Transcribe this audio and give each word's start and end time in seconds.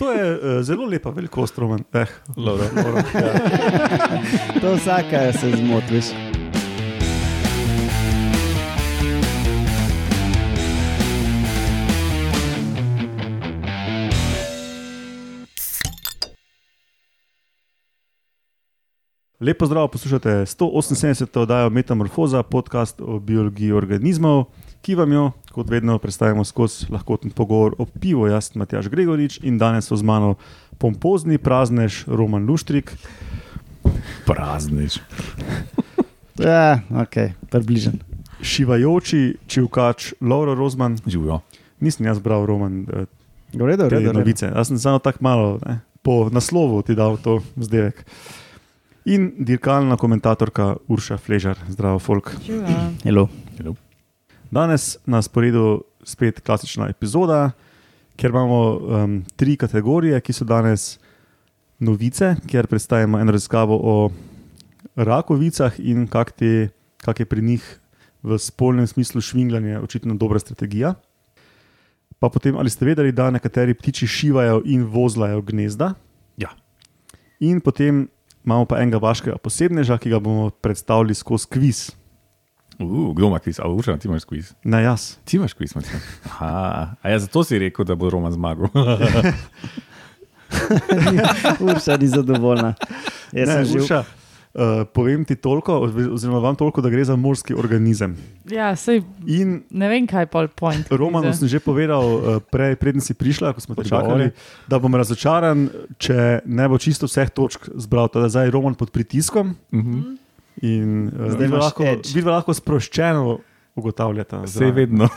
To 0.00 0.12
je 0.12 0.24
uh, 0.32 0.62
zelo 0.64 0.88
lepa 0.88 1.10
velikost, 1.10 1.58
Roman. 1.58 1.84
Eh, 1.92 2.06
Loro. 2.36 2.64
Loro, 2.76 2.96
ja. 2.96 3.32
To 4.60 4.76
vsaka 4.76 5.32
se 5.32 5.50
zmotiš. 5.56 6.29
Lepo 19.40 19.66
zdrav, 19.66 19.88
poslušate 19.88 20.30
178. 20.30 21.38
oddajo 21.38 21.70
Metamorfoza, 21.70 22.42
podcast 22.42 23.00
o 23.00 23.18
biologiji 23.18 23.72
organizmov, 23.72 24.44
ki 24.82 24.94
vam 24.94 25.12
jo, 25.12 25.30
kot 25.52 25.70
vedno, 25.70 25.98
predstavimo 25.98 26.44
skozi 26.44 26.86
lahkoten 26.92 27.30
pogovor 27.30 27.74
o 27.78 27.86
pivu. 27.86 28.26
Jaz 28.28 28.50
sem 28.50 28.60
Matjaš 28.60 28.90
Gregorič 28.92 29.38
in 29.42 29.56
danes 29.58 29.88
so 29.88 29.96
z 29.96 30.04
mano 30.04 30.34
pompozni 30.78 31.38
praznež 31.38 32.04
Roman 32.06 32.44
Luštrik, 32.44 32.92
Praznič. 34.26 35.00
Ja, 36.40 36.80
ok, 36.92 37.32
približen. 37.50 37.98
šivajoči 38.42 39.36
čivkač 39.46 40.12
Lauro 40.20 40.54
Rozman. 40.54 40.98
Živijo. 41.06 41.40
Nisem 41.80 42.06
jaz 42.06 42.20
bral 42.20 42.46
Roman 42.46 42.84
eh, 42.92 43.06
V 43.52 43.66
redu, 43.66 43.84
v 43.84 43.88
te 43.88 44.12
novice, 44.12 44.52
jaz 44.54 44.68
sem 44.68 44.78
samo 44.78 44.98
tako 44.98 45.18
malo 45.20 45.58
ne, 45.66 45.80
po 46.02 46.28
naslovu 46.32 46.82
ti 46.82 46.94
dal 46.94 47.16
to 47.16 47.40
zdevek. 47.56 48.04
In 49.10 49.32
dirkalna 49.42 49.96
komentatorka 49.98 50.76
Urša 50.86 51.16
Fležar, 51.18 51.58
zdravo, 51.68 51.98
folk. 51.98 52.30
Hello. 53.02 53.26
Danes 54.50 54.98
na 55.02 55.18
sporedu 55.22 55.82
spet 56.06 56.38
klasična 56.46 56.86
epizoda, 56.92 57.50
kjer 58.16 58.30
imamo 58.30 58.60
um, 58.70 59.16
tri 59.36 59.56
kategorije, 59.58 60.20
ki 60.22 60.34
so 60.36 60.46
danes 60.46 61.00
novice, 61.82 62.36
kjer 62.46 62.68
predstavimo 62.70 63.18
eno 63.18 63.34
raziskavo 63.34 63.80
o 63.82 63.96
rakovicah 64.94 65.80
in 65.82 66.06
kak, 66.06 66.30
te, 66.38 66.68
kak 67.02 67.24
je 67.24 67.26
pri 67.26 67.42
njih 67.42 67.66
v 68.22 68.38
spolnem 68.38 68.86
smislu 68.86 69.20
švingljanje 69.20 69.80
očitno 69.80 70.14
dobra 70.14 70.38
strategija. 70.38 70.94
Pa 72.22 72.28
potem, 72.28 72.54
ali 72.56 72.70
ste 72.70 72.86
vedeli, 72.86 73.10
da 73.12 73.30
nekateri 73.34 73.74
ptiči 73.74 74.06
šivajo 74.06 74.62
in 74.70 74.86
vozlajo 74.86 75.42
gnezda? 75.42 75.94
Ja. 76.38 76.54
In 77.40 77.58
potem 77.60 78.06
imamo 78.44 78.64
pa 78.64 78.80
enega 78.82 78.98
vaškega 79.02 79.38
posebneža, 79.42 79.98
ki 79.98 80.10
ga 80.10 80.20
bomo 80.22 80.50
predstavili 80.50 81.14
skozi 81.14 81.46
kviz. 81.50 81.90
Uh, 82.80 83.12
kdo 83.12 83.28
ima 83.28 83.38
kviz? 83.38 83.60
A 83.60 83.68
Urša, 83.68 83.98
ti 84.00 84.08
imaš 84.08 84.24
kviz. 84.24 84.54
Ne 84.64 84.82
jaz. 84.82 85.16
Ti 85.24 85.36
imaš 85.36 85.52
kviz, 85.52 85.74
Matjaž. 85.76 86.02
Aha. 86.24 86.94
A 87.02 87.10
ja, 87.10 87.18
zato 87.18 87.44
si 87.44 87.58
rekel, 87.58 87.84
da 87.84 87.94
bo 87.94 88.10
Roman 88.10 88.32
zmagal. 88.32 88.72
Urša 91.68 91.96
ni 91.96 92.08
zadovoljna. 92.08 92.74
Jaz 93.32 93.48
Ne, 93.48 93.54
sem 93.54 93.64
že 93.64 93.78
Urša, 93.78 94.04
uh, 94.52 94.82
povem 94.86 95.24
ti 95.24 95.34
toliko, 95.34 95.78
oziroma 96.10 96.38
vam 96.40 96.54
toliko, 96.54 96.80
da 96.80 96.88
gre 96.88 97.04
za 97.04 97.14
morski 97.14 97.54
organizem. 97.54 98.16
Ja, 98.44 98.72
sej, 98.72 99.02
In 99.26 99.62
ne 99.70 99.88
vem, 99.88 100.06
kaj 100.06 100.22
je 100.22 100.26
pol 100.28 100.48
point. 100.48 100.86
Kviza. 100.86 101.32
sem 101.34 101.48
že 101.48 101.58
povedal, 101.58 102.02
uh, 102.02 102.20
prej, 102.42 102.74
preden 102.76 103.00
si 103.00 103.12
prišla, 103.12 103.52
ko 103.52 103.60
smo 103.60 103.74
te 103.74 103.84
čakali, 103.84 104.30
da 104.66 104.78
bom 104.78 104.90
razočaran, 104.92 105.68
če 105.96 106.40
ne 106.44 106.64
bo 106.66 106.76
čisto 106.76 107.06
vseh 107.06 107.28
točk 107.28 107.68
zbral. 107.74 108.08
Teda 108.08 108.26
zdaj 108.26 108.46
je 108.46 108.50
Roman 108.50 108.74
pod 108.74 108.90
pritiskom 108.90 109.54
Mhm. 109.70 110.18
in 110.60 110.88
uh, 111.08 111.30
Zdaj 111.30 111.48
lahko, 111.48 111.84
lahko 112.26 112.50
sproščeno 112.52 113.38
ugotavljata. 113.72 114.42
Vse 114.44 114.70
vedno. 114.72 115.08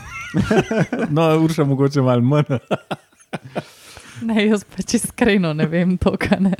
No, 1.10 1.22
Urša, 1.38 1.64
mogoče 1.64 2.00
malo 2.00 2.22
manj. 2.22 2.54
Ne, 4.22 4.46
jaz 4.46 4.62
pač 4.64 4.94
iskreno 4.94 5.50
ne 5.52 5.66
vem 5.66 5.96
to, 5.98 6.14
kaj 6.16 6.38
ne. 6.40 6.54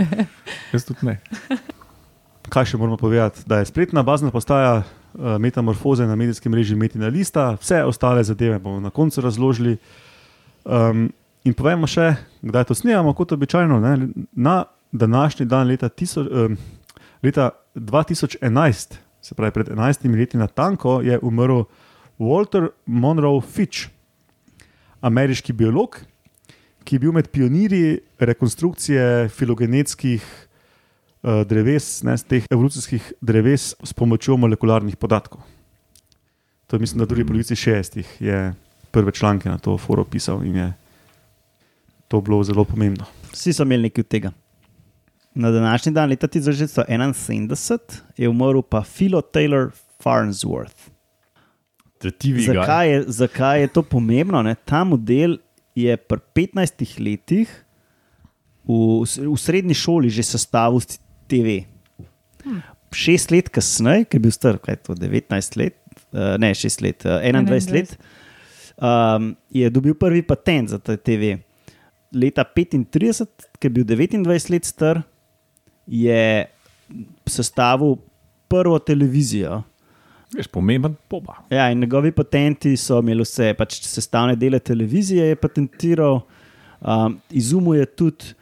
Jaz 0.72 0.84
tudi 0.84 1.06
ne. 1.06 1.14
Kaj 2.54 2.68
še 2.70 2.78
moramo 2.78 2.94
povedati? 2.94 3.42
Da 3.50 3.58
je 3.58 3.66
spletna 3.66 4.04
bazna 4.06 4.30
postaja 4.30 4.74
uh, 4.78 4.84
metamorfoze 5.42 6.04
na 6.06 6.14
medijskem 6.14 6.52
mreži 6.54 6.76
Metina 6.78 7.08
Lista, 7.10 7.48
vse 7.58 7.80
ostale 7.82 8.22
zadeve 8.24 8.60
bomo 8.62 8.78
na 8.80 8.92
koncu 8.94 9.24
razložili. 9.24 9.72
Um, 10.62 11.08
in 11.42 11.56
povemo 11.58 11.88
še, 11.90 12.12
kdaj 12.46 12.68
to 12.68 12.76
snemamo, 12.78 13.10
kot 13.18 13.34
običajno. 13.34 13.80
Ne? 13.82 13.94
Na 14.38 14.54
današnji 14.92 15.48
dan, 15.50 15.66
leta, 15.66 15.90
tiso, 15.90 16.22
um, 16.22 16.54
leta 17.26 17.50
2011, 17.74 18.96
se 19.18 19.34
pravi 19.34 19.56
pred 19.58 19.74
11 19.74 20.06
leti 20.14 20.38
na 20.38 20.46
tanko, 20.46 21.00
je 21.02 21.18
umrl 21.26 21.64
Walter 22.22 22.70
Monroe 22.86 23.42
Fitch, 23.42 23.88
ameriški 25.02 25.52
biolog, 25.58 25.98
ki 26.86 27.00
je 27.00 27.02
bil 27.02 27.18
med 27.18 27.34
pionirji 27.34 27.98
rekonstrukcije 28.22 29.26
filogenetskih 29.34 30.43
dreves, 31.24 32.02
ne, 32.04 32.16
teh 32.28 32.46
evolucijskih 32.50 33.12
dreves 33.20 33.72
s 33.82 33.92
pomočjo 33.96 34.36
molekularnih 34.36 34.96
podatkov. 34.96 35.40
To 36.66 36.76
je, 36.76 36.80
mislim, 36.80 36.98
da 36.98 37.04
v 37.04 37.08
drugi 37.08 37.26
polovici 37.26 37.54
60-ih 37.54 38.16
je 38.20 38.38
prve 38.90 39.12
članke 39.12 39.48
na 39.48 39.58
to 39.58 39.78
forum 39.78 40.06
pisal 40.10 40.44
in 40.44 40.56
je 40.56 40.72
to 42.08 42.20
bilo 42.20 42.44
zelo 42.44 42.64
pomembno. 42.64 43.04
Vsi 43.32 43.52
so 43.52 43.62
imeli 43.62 43.88
nekaj 43.88 44.02
od 44.02 44.08
tega. 44.08 44.32
Na 45.34 45.50
današnji 45.50 45.92
dan, 45.92 46.10
leta 46.10 46.28
1971, 46.28 47.78
je 48.16 48.28
umrl 48.28 48.62
pa 48.62 48.84
Philo 48.96 49.20
Taylor 49.20 49.70
Farnsworth. 50.02 50.90
Zakaj 52.46 52.90
je, 52.90 53.04
zakaj 53.06 53.60
je 53.60 53.68
to 53.68 53.82
pomembno? 53.82 54.42
Ne? 54.42 54.54
Ta 54.54 54.84
model 54.84 55.38
je 55.74 55.96
pri 55.96 56.18
15 56.34 57.00
letih 57.00 57.64
v, 58.64 59.04
v 59.04 59.36
srednji 59.36 59.74
šoli 59.74 60.10
že 60.10 60.22
sestavil 60.22 60.80
TV. 61.28 61.62
Šest 62.94 63.32
let 63.34 63.48
kasneje, 63.50 64.04
ki 64.06 64.18
je 64.18 64.22
bil 64.26 64.34
star, 64.34 64.60
kaj 64.62 64.76
je 64.76 64.82
to, 64.86 64.94
19 65.00 65.58
let, 65.58 65.76
uh, 66.12 66.36
ne 66.40 66.52
6 66.54 66.84
let, 66.84 67.06
uh, 67.08 67.18
21 67.24 67.48
21. 67.50 67.74
let, 67.74 67.96
um, 68.78 69.32
je 69.50 69.70
dobil 69.70 69.96
prvi 69.98 70.22
patent 70.22 70.70
za 70.70 70.78
ta 70.78 70.96
TV. 70.96 71.36
Leta 72.14 72.44
35, 72.46 73.26
ki 73.58 73.66
je 73.66 73.74
bil 73.74 73.86
29 73.88 74.50
let 74.54 74.68
star, 74.68 75.02
je 75.86 76.46
sestavil 77.26 77.96
prvo 78.48 78.78
televizijo. 78.78 79.62
Veš, 80.34 80.48
pomemben 80.50 80.94
poba. 81.08 81.36
Ja, 81.50 81.68
in 81.70 81.82
njegovi 81.82 82.12
patenti 82.12 82.76
so 82.78 82.98
imeli 83.02 83.22
vse, 83.26 83.52
pač 83.58 83.78
sestavne 83.86 84.34
dele 84.38 84.58
televizije 84.58 85.28
je 85.30 85.38
patentiral, 85.38 86.22
um, 86.80 87.18
izumil 87.30 87.80
je 87.82 87.86
tudi, 87.86 88.32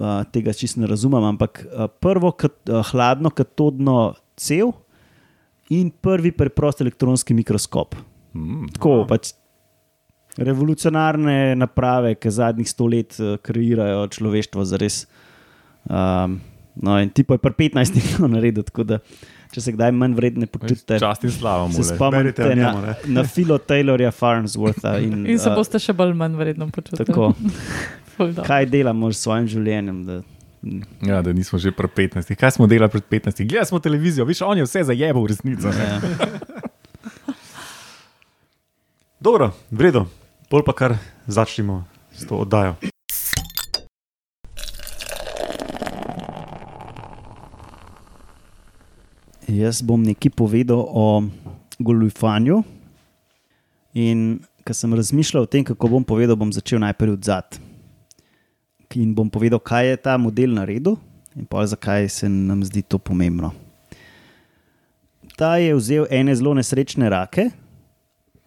uh, 0.00 0.22
tega 0.32 0.52
čisto 0.56 0.80
ne 0.80 0.90
razumem, 0.90 1.24
ampak 1.24 1.64
uh, 1.66 1.86
prvo 2.00 2.32
kat, 2.32 2.56
uh, 2.68 2.82
hladno 2.90 3.30
katodno 3.30 4.14
cev 4.36 4.72
in 5.74 5.90
prvi 5.90 6.32
preprost 6.32 6.80
elektronski 6.80 7.34
mikroskop. 7.36 7.96
Mm, 8.34 8.68
Tako 8.76 9.02
pač 9.08 9.32
revolucionarne 10.38 11.56
naprave, 11.58 12.14
ki 12.14 12.30
zadnjih 12.30 12.68
sto 12.70 12.86
let 12.86 13.18
uh, 13.20 13.36
kreirajo 13.42 14.06
človeštvo 14.14 14.64
za 14.64 14.78
res. 14.80 15.02
Um, 15.88 16.38
no, 16.74 16.98
in 17.02 17.10
ti 17.10 17.24
pa 17.26 17.38
je 17.38 17.42
pri 17.42 17.70
15 17.70 18.18
naredil, 18.34 18.66
tako 18.68 18.86
da 18.86 19.02
če 19.54 19.64
se 19.64 19.72
kdaj 19.74 19.92
manj 19.96 20.16
vredne 20.18 20.48
počutite. 20.50 20.98
Čast 21.00 21.24
in 21.24 21.32
slava 21.32 21.68
mu. 21.68 21.76
Se 21.76 21.86
spomnite 21.88 22.44
na, 22.44 22.54
njemu, 22.54 22.94
na 23.16 23.24
Philo 23.24 23.58
Taylorja 23.58 24.12
Farnswortha. 24.14 24.98
In, 25.04 25.24
In 25.26 25.40
se 25.40 25.52
boste 25.56 25.80
še 25.82 25.96
bolj 25.96 26.14
manj 26.18 26.36
vredno 26.38 26.68
počutili. 26.72 27.08
Tako. 27.08 27.32
kaj 28.46 28.66
delamo 28.66 29.12
s 29.12 29.22
svojim 29.22 29.46
življenjem? 29.48 30.04
Da, 30.04 30.22
Ja, 31.06 31.22
da 31.22 31.32
nismo 31.32 31.58
že 31.58 31.70
pred 31.70 31.90
15. 31.94 32.34
Kaj 32.34 32.50
smo 32.50 32.66
delali 32.66 32.90
pred 32.90 33.04
15? 33.06 33.46
Gledali 33.46 33.66
smo 33.66 33.78
televizijo, 33.78 34.24
viš, 34.26 34.42
on 34.42 34.58
je 34.58 34.64
vse 34.66 34.82
zajebal 34.84 35.22
v 35.22 35.26
resnico. 35.26 35.70
ne. 35.70 35.84
ja. 35.86 36.00
Dobro, 39.20 39.50
vredno, 39.70 40.06
bolj 40.50 40.62
pa 40.66 40.72
kar 40.72 40.96
začnimo 41.26 41.84
s 42.12 42.26
to 42.26 42.36
oddajo. 42.36 42.74
Jaz 49.48 49.80
bom 49.82 50.02
nekaj 50.02 50.30
povedal 50.30 50.82
o 50.82 51.22
goljufanju. 51.78 52.62
In 53.94 54.40
ko 54.66 54.74
sem 54.74 54.94
razmišljal 54.94 55.42
o 55.42 55.50
tem, 55.50 55.64
kako 55.64 55.88
bom 55.88 56.04
povedal, 56.04 56.36
bom 56.36 56.52
začel 56.52 56.78
najprej 56.82 57.16
od 57.16 57.24
zadaj. 57.24 57.67
In 58.96 59.12
bom 59.12 59.28
povedal, 59.28 59.60
kaj 59.60 59.84
je 59.90 59.96
ta 60.00 60.16
model 60.16 60.54
naredil 60.56 60.96
in 61.36 61.44
pa 61.44 61.60
zakaj 61.66 62.08
se 62.08 62.28
nam 62.28 62.64
zdi 62.64 62.80
to 62.82 62.98
pomembno. 62.98 63.52
Ta 65.36 65.56
je 65.60 65.74
vzel 65.76 66.06
ene 66.10 66.34
zelo 66.34 66.54
nesrečne 66.56 67.06
rake, 67.12 67.50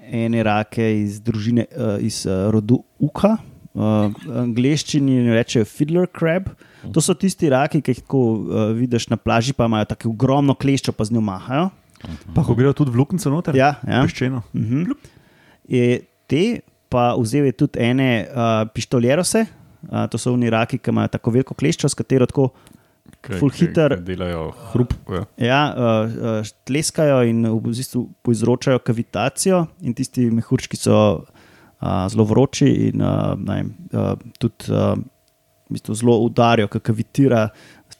ene 0.02 0.42
rake 0.44 0.84
iz 1.04 1.22
družine, 1.24 1.68
uh, 1.72 2.02
iz 2.04 2.26
uh, 2.26 2.50
rodu 2.52 2.82
Uka, 3.00 3.38
uh, 3.38 4.10
angliščini 4.42 5.22
rečejo 5.32 5.70
fiddler 5.70 6.10
crab. 6.10 6.50
To 6.92 7.00
so 7.00 7.14
tisti 7.14 7.48
raki, 7.54 7.80
ki 7.86 7.94
jih 7.94 8.02
tako 8.04 8.24
uh, 8.34 8.66
vidiš 8.76 9.08
na 9.14 9.16
plaži, 9.22 9.54
pa 9.54 9.70
imajo 9.70 9.94
tako 9.94 10.10
ogromno 10.10 10.58
kleščo, 10.58 10.92
pa 10.92 11.06
z 11.08 11.16
njo 11.16 11.22
mahajo. 11.24 11.70
Pa 12.34 12.42
ko 12.44 12.58
grejo 12.58 12.74
tudi 12.74 12.92
v 12.92 12.98
luknjico 12.98 13.30
noter, 13.30 13.56
Ja, 13.56 13.76
ja. 13.86 14.02
peščeno. 14.04 14.42
Mhm. 14.58 14.92
Je, 15.70 16.02
te 16.28 16.44
pa 16.92 17.14
vzel 17.16 17.46
je 17.48 17.56
tudi 17.62 17.80
ene 17.80 18.26
uh, 18.26 18.66
pištoljerose, 18.74 19.46
Uh, 19.90 20.06
to 20.12 20.18
so 20.18 20.34
oni 20.34 20.50
raki, 20.50 20.78
ki 20.78 20.92
imajo 20.94 21.08
tako 21.18 21.32
veliko 21.34 21.54
kleščo, 21.58 21.90
s 21.90 21.98
katero 21.98 22.26
tako 22.30 22.52
Kaj- 23.22 23.40
Ful 23.40 23.50
kaj- 23.50 23.58
hiter. 23.60 23.96
kaj 23.98 24.04
Delajo 24.06 24.44
hrup. 24.72 24.94
Ja. 25.10 25.24
ja, 25.38 25.62
uh, 25.74 26.14
uh, 26.42 26.52
tleskajo 26.66 27.24
in 27.28 27.42
v 27.50 27.60
bistvu 27.66 28.04
povzročajo 28.24 28.80
kavitacijo, 28.80 29.66
in 29.82 29.94
tisti 29.98 30.28
mehurčki 30.32 30.78
so 30.78 30.98
uh, 31.26 32.08
zelo 32.10 32.24
vroči 32.30 32.70
in 32.92 33.02
uh, 33.02 33.34
vem, 33.38 33.74
uh, 33.94 34.14
tudi 34.40 34.70
uh, 34.72 34.94
v 35.70 35.76
bistvu 35.76 35.98
zelo 35.98 36.18
udarijo, 36.24 36.70
ki 36.72 36.80
kavitira, 36.80 37.48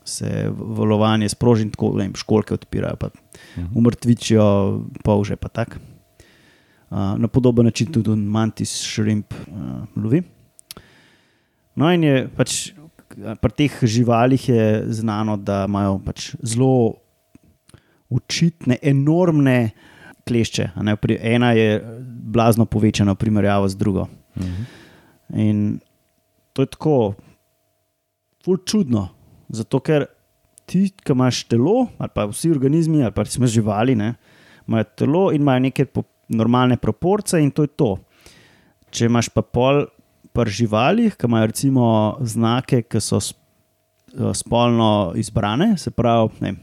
se 0.06 0.48
valovanje 0.54 1.30
sproži 1.30 1.68
tako 1.74 1.92
ne 1.98 2.06
vem, 2.08 2.14
školke 2.18 2.54
odpirajo, 2.56 2.96
pa 3.02 3.10
umrtvičijo, 3.76 4.46
polže 5.04 5.36
pa 5.36 5.50
tako. 5.50 5.82
Uh, 6.92 7.18
na 7.18 7.28
podoben 7.28 7.66
način 7.66 7.92
tudi 7.94 8.16
mantis 8.16 8.78
šrimp 8.84 9.34
uh, 9.34 9.84
lovi. 9.96 10.24
No, 11.76 11.90
in 11.94 12.04
je 12.04 12.28
pač 12.36 12.74
pri 13.42 13.52
teh 13.56 13.74
živalih 13.84 14.50
je 14.50 14.66
znano, 14.88 15.38
da 15.38 15.66
imajo 15.68 16.00
pač 16.06 16.32
zelo 16.44 17.02
očitne, 18.12 18.78
enormne 18.82 19.72
klešče. 20.28 20.72
ena 21.20 21.52
je 21.52 21.82
blazno 22.32 22.66
povečana 22.66 23.16
v 23.16 23.22
primerjavi 23.24 23.70
z 23.70 23.76
drugo. 23.76 24.08
In 25.36 25.80
to 26.54 26.62
je 26.62 26.72
tako, 26.72 27.16
ful 28.44 28.58
čudno. 28.66 29.10
Zato, 29.52 29.80
ker 29.80 30.08
ti, 30.66 30.90
ki 30.92 31.12
imaš 31.12 31.44
telo, 31.52 31.88
ali 32.00 32.12
pa 32.14 32.28
vsi 32.30 32.52
organizmi, 32.52 33.04
ali 33.04 33.12
pa 33.12 33.24
recimo 33.24 33.48
živali, 33.48 33.96
ne, 33.96 34.14
imajo 34.68 34.88
telo 34.96 35.24
in 35.32 35.42
imajo 35.42 35.60
neke 35.68 35.86
po, 35.86 36.04
normalne 36.30 36.78
proporcije, 36.78 37.42
in 37.44 37.52
to 37.52 37.68
je 37.68 37.74
to. 37.76 37.98
Če 38.92 39.08
imaš 39.08 39.32
pa 39.32 39.42
pol 39.42 39.86
pri 40.34 40.52
živalih, 40.52 41.16
ki 41.16 41.28
imajo 41.28 41.48
recimo 41.52 41.86
znake, 42.22 42.82
ki 42.84 43.02
so 43.02 43.20
eh, 43.22 44.34
spolno 44.34 45.14
izbrane, 45.16 45.74
se 45.78 45.92
pravi, 45.92 46.30
ne, 46.42 46.54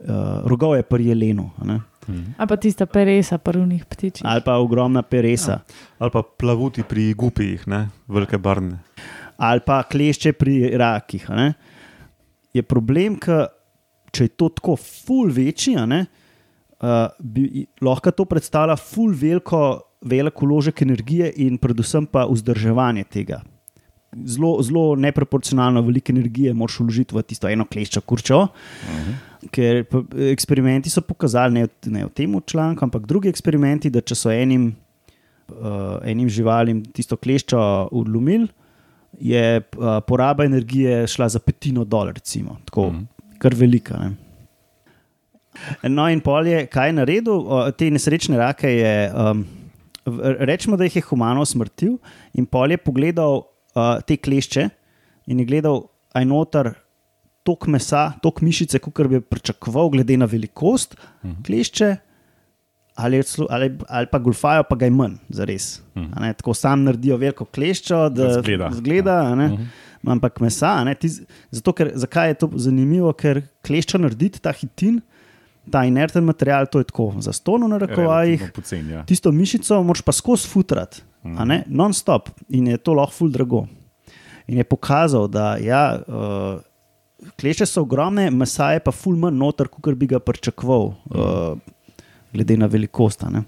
uh, 0.00 0.42
rogov 0.48 0.76
je 0.76 0.82
pri 0.82 1.12
jelenu, 1.12 1.50
a 1.60 1.64
ne, 1.64 1.80
Ali 2.10 2.48
pa 2.48 2.56
tista 2.56 2.86
peresa, 2.86 3.38
prvnih 3.38 3.84
ptičev. 3.84 4.26
ali 4.26 4.42
pa 4.44 4.56
ogromna 4.58 5.02
peresa. 5.02 5.60
Ali 5.98 6.10
pa 6.10 6.22
plavuti 6.22 6.82
pri 6.82 7.14
gupijih, 7.14 7.68
ne? 7.68 7.88
velike 8.08 8.38
barne. 8.38 8.78
ali 9.36 9.60
pa 9.66 9.82
klešče 9.82 10.32
pri 10.32 10.76
rakih. 10.76 11.30
a 11.30 11.36
ne. 11.36 11.52
Je 12.52 12.62
problem, 12.62 13.16
ker 13.16 13.46
če 14.12 14.24
je 14.24 14.28
to 14.28 14.48
tako 14.48 14.76
ful 14.76 15.30
večji, 15.30 15.76
a 15.76 15.86
ne, 15.86 16.06
uh, 16.82 17.08
bi 17.18 17.66
lahko 17.80 18.10
to 18.10 18.24
predstavlja 18.24 18.76
ful 18.76 19.14
veliko, 19.14 19.80
velik 20.00 20.42
uložek 20.42 20.82
energije 20.82 21.32
in 21.36 21.58
predvsem 21.58 22.06
pa 22.06 22.26
vzdrževanje 22.30 23.04
tega. 23.04 23.40
Zelo, 24.10 24.56
zelo 24.62 24.96
neproporcionalno 24.98 25.82
veliko 25.86 26.12
energije 26.12 26.54
moraš 26.54 26.80
vložiti 26.80 27.14
v 27.14 27.22
tisto 27.22 27.48
eno 27.48 27.64
kleščo 27.64 28.00
kurčo. 28.00 28.40
Ker 29.54 29.84
pa 29.88 30.02
eksperimenti 30.32 30.90
so 30.90 31.02
pokazali, 31.06 31.60
ne, 31.60 31.68
ne 31.86 32.06
v 32.08 32.10
tem 32.14 32.34
članku, 32.46 32.84
ampak 32.84 33.06
drugi 33.06 33.30
eksperimenti, 33.30 33.90
da 33.90 34.02
če 34.02 34.16
so 34.18 34.32
enim, 34.32 34.72
uh, 35.52 36.00
enim 36.04 36.28
živalim 36.28 36.82
tisto 36.92 37.16
kleščo 37.16 37.60
odlomili, 37.92 38.48
je 39.20 39.60
uh, 39.60 40.00
poraba 40.06 40.44
energije 40.44 41.06
šla 41.08 41.28
za 41.28 41.38
petino 41.38 41.84
dol, 41.84 42.12
recimo, 42.12 42.58
tako, 42.66 42.90
mm. 42.90 43.06
kar 43.38 43.54
velika. 43.54 43.98
Ne. 44.02 44.12
No, 45.88 46.06
in 46.10 46.20
pol 46.22 46.46
je 46.46 46.66
kaj 46.70 46.92
naredil, 46.94 47.34
o, 47.34 47.62
te 47.74 47.90
nesrečne 47.90 48.38
rake 48.38 48.70
je, 48.70 48.92
um, 49.10 49.42
rečemo, 50.40 50.76
da 50.76 50.84
jih 50.84 50.96
je 50.96 51.02
humano 51.02 51.44
smrtil, 51.44 51.98
in 52.34 52.46
pol 52.46 52.70
je 52.70 52.78
pogledal 52.78 53.42
uh, 53.74 53.98
te 54.00 54.16
klešče 54.16 54.68
in 55.26 55.38
je 55.38 55.46
gledal, 55.46 55.84
aj 56.12 56.24
noter 56.24 56.72
tok 57.42 57.66
mesa, 57.66 58.12
tok 58.20 58.40
mišice, 58.40 58.78
kot 58.78 59.06
bi 59.06 59.20
pričakoval, 59.20 59.90
glede 59.90 60.16
na 60.16 60.26
velikost 60.26 60.96
klešče. 61.44 61.96
Ali, 62.96 63.16
celo- 63.18 63.46
ali, 63.48 63.68
ali 63.88 64.06
pa 64.06 64.18
golfajo, 64.18 64.62
pa 64.62 64.76
ga 64.76 64.84
je 64.84 64.92
manj, 64.92 65.14
za 65.30 65.44
res. 65.44 65.80
Ne, 65.94 66.32
tako 66.34 66.52
sam 66.54 66.82
naredijo 66.84 67.16
veliko 67.16 67.44
kleščo, 67.46 68.10
da 68.10 68.26
Da 68.26 68.32
zgleda. 68.34 68.68
zgleda 68.72 69.14
a 69.22 69.34
ne, 69.34 69.46
ampak 70.04 70.40
mesa. 70.40 70.84
Ne, 70.84 70.92
ti, 70.94 71.08
zato, 71.50 71.72
ker, 71.72 71.92
zakaj 71.94 72.28
je 72.28 72.34
to 72.34 72.50
zanimivo? 72.56 73.12
Ker 73.14 73.40
kleščo 73.62 73.98
narediti, 73.98 74.40
ta 74.40 74.52
hitin, 74.52 74.98
ta 75.70 75.84
inerten 75.84 76.24
material, 76.24 76.66
to 76.66 76.80
je 76.80 76.88
tako, 76.88 77.12
za 77.18 77.32
stono 77.32 77.68
na 77.68 77.78
rekovajih. 77.78 78.52
Ja. 78.90 79.02
Tisto 79.06 79.32
mišico 79.32 79.82
moraš 79.82 80.02
pa 80.02 80.12
skozi 80.12 80.48
futrati, 80.48 81.02
a 81.22 81.44
ne, 81.44 81.62
non-stop 81.68 82.30
in 82.48 82.72
je 82.72 82.80
to 82.80 82.96
lahko 82.96 83.18
ful 83.18 83.30
drago. 83.30 83.66
In 84.50 84.58
je 84.58 84.64
pokazal, 84.64 85.28
da 85.30 85.56
ja, 85.62 86.00
uh, 86.08 86.58
kleše 87.38 87.66
so 87.68 87.84
ogromne, 87.84 88.30
mesa 88.34 88.72
je 88.74 88.80
pa 88.82 88.90
ful 88.90 89.18
manj 89.20 89.36
noter, 89.38 89.68
kot 89.70 89.94
bi 89.94 90.08
ga 90.10 90.18
pričakoval, 90.18 90.88
uh, 90.90 91.58
glede 92.32 92.56
na 92.56 92.66
velikost. 92.66 93.22
Uh, 93.22 93.44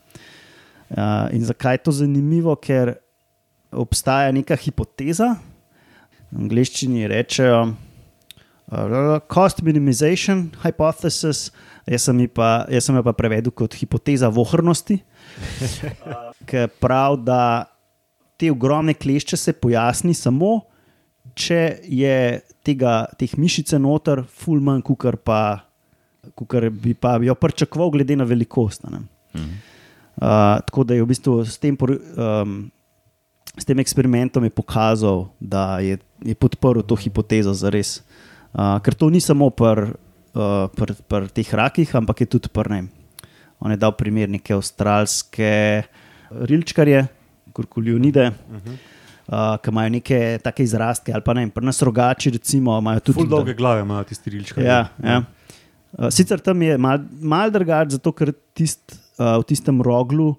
in 1.32 1.43
zakaj 1.44 1.75
je 1.81 1.82
to 1.88 1.97
zanimivo? 2.03 2.55
Ker 2.61 2.94
obstaja 3.73 4.31
neka 4.32 4.56
hipoteza, 4.61 5.32
v 6.31 6.44
angleščini 6.44 7.09
rečejo 7.11 7.73
uh, 7.73 9.19
cost 9.32 9.64
minimization 9.67 10.50
hypothesis, 10.62 11.50
jaz 11.87 12.06
sem, 12.08 12.23
pa, 12.31 12.64
jaz 12.70 12.87
sem 12.87 12.96
jo 12.96 13.02
pa 13.06 13.14
prevedel 13.17 13.55
kot 13.55 13.75
hipoteza 13.79 14.31
vohrnosti, 14.32 15.00
ki 16.49 16.67
pravi, 16.82 17.23
da 17.26 17.43
te 18.38 18.50
ogromne 18.50 18.94
klešče 18.94 19.38
se 19.38 19.55
pojasni 19.55 20.14
samo, 20.14 20.61
če 21.38 21.61
je 21.87 22.17
tega, 22.67 23.05
teh 23.19 23.34
mišice 23.38 23.79
noter, 23.81 24.25
ful 24.26 24.62
manj, 24.64 24.84
kukar 24.87 25.19
pa. 25.23 25.43
Kar 26.23 26.69
bi 26.70 26.93
pa 26.94 27.17
jo 27.19 27.34
pričakoval, 27.34 27.88
glede 27.96 28.14
na 28.14 28.23
velikost. 28.23 28.85
ne. 28.90 29.00
Uh, 29.32 30.61
tako 30.62 30.85
da 30.85 30.94
je 30.94 31.02
v 31.02 31.08
bistvu 31.11 31.40
s 31.43 31.58
tem, 31.58 31.75
um, 31.75 32.70
s 33.58 33.67
tem 33.67 33.78
eksperimentom 33.82 34.44
je 34.44 34.52
pokazal, 34.55 35.32
da 35.40 35.81
je, 35.82 35.99
je 36.23 36.35
podprl 36.35 36.85
to 36.87 36.94
hipotezo 36.94 37.55
za 37.56 37.73
res. 37.75 38.05
Uh, 38.55 38.78
ker 38.85 38.94
to 38.94 39.11
ni 39.11 39.19
samo 39.19 39.50
pri 39.50 39.96
uh, 40.34 40.69
pr, 40.73 40.94
pr 41.08 41.29
teh 41.32 41.55
rakih, 41.55 41.94
ampak 41.99 42.25
je 42.25 42.26
tudi 42.37 42.52
pri 42.52 42.70
ne. 42.73 42.81
On 43.62 43.70
je 43.70 43.79
dal 43.79 43.94
primer 43.94 44.31
neke 44.31 44.55
avstralske 44.56 45.84
rilčkarje, 46.31 47.06
kurkulionide. 47.52 48.32
Uh 48.50 48.56
-huh. 48.56 48.76
Uh, 49.23 49.56
ki 49.62 49.70
imajo 49.70 49.88
neke 49.88 50.38
take 50.43 50.62
izrastke, 50.62 51.12
ali 51.12 51.23
pa 51.23 51.32
ne, 51.32 51.49
pri 51.49 51.64
nas 51.64 51.82
rogači, 51.82 52.31
recimo, 52.31 52.79
imajo 52.79 53.00
tudi 53.00 53.19
Ful 53.19 53.29
dolge 53.29 53.55
glave 53.55 53.80
imajo 53.80 54.04
tisti 54.04 54.30
rilčki. 54.30 54.61
Ja, 54.61 54.88
ja. 55.04 55.23
Uh, 55.99 56.11
sicer 56.11 56.40
tam 56.40 56.62
je 56.62 56.78
malo 56.78 57.04
mal 57.21 57.50
drugače, 57.50 57.90
zato 57.90 58.12
ker 58.12 58.33
tist, 58.54 58.99
uh, 59.18 59.38
v 59.38 59.45
tistem 59.45 59.83
roglu, 59.83 60.35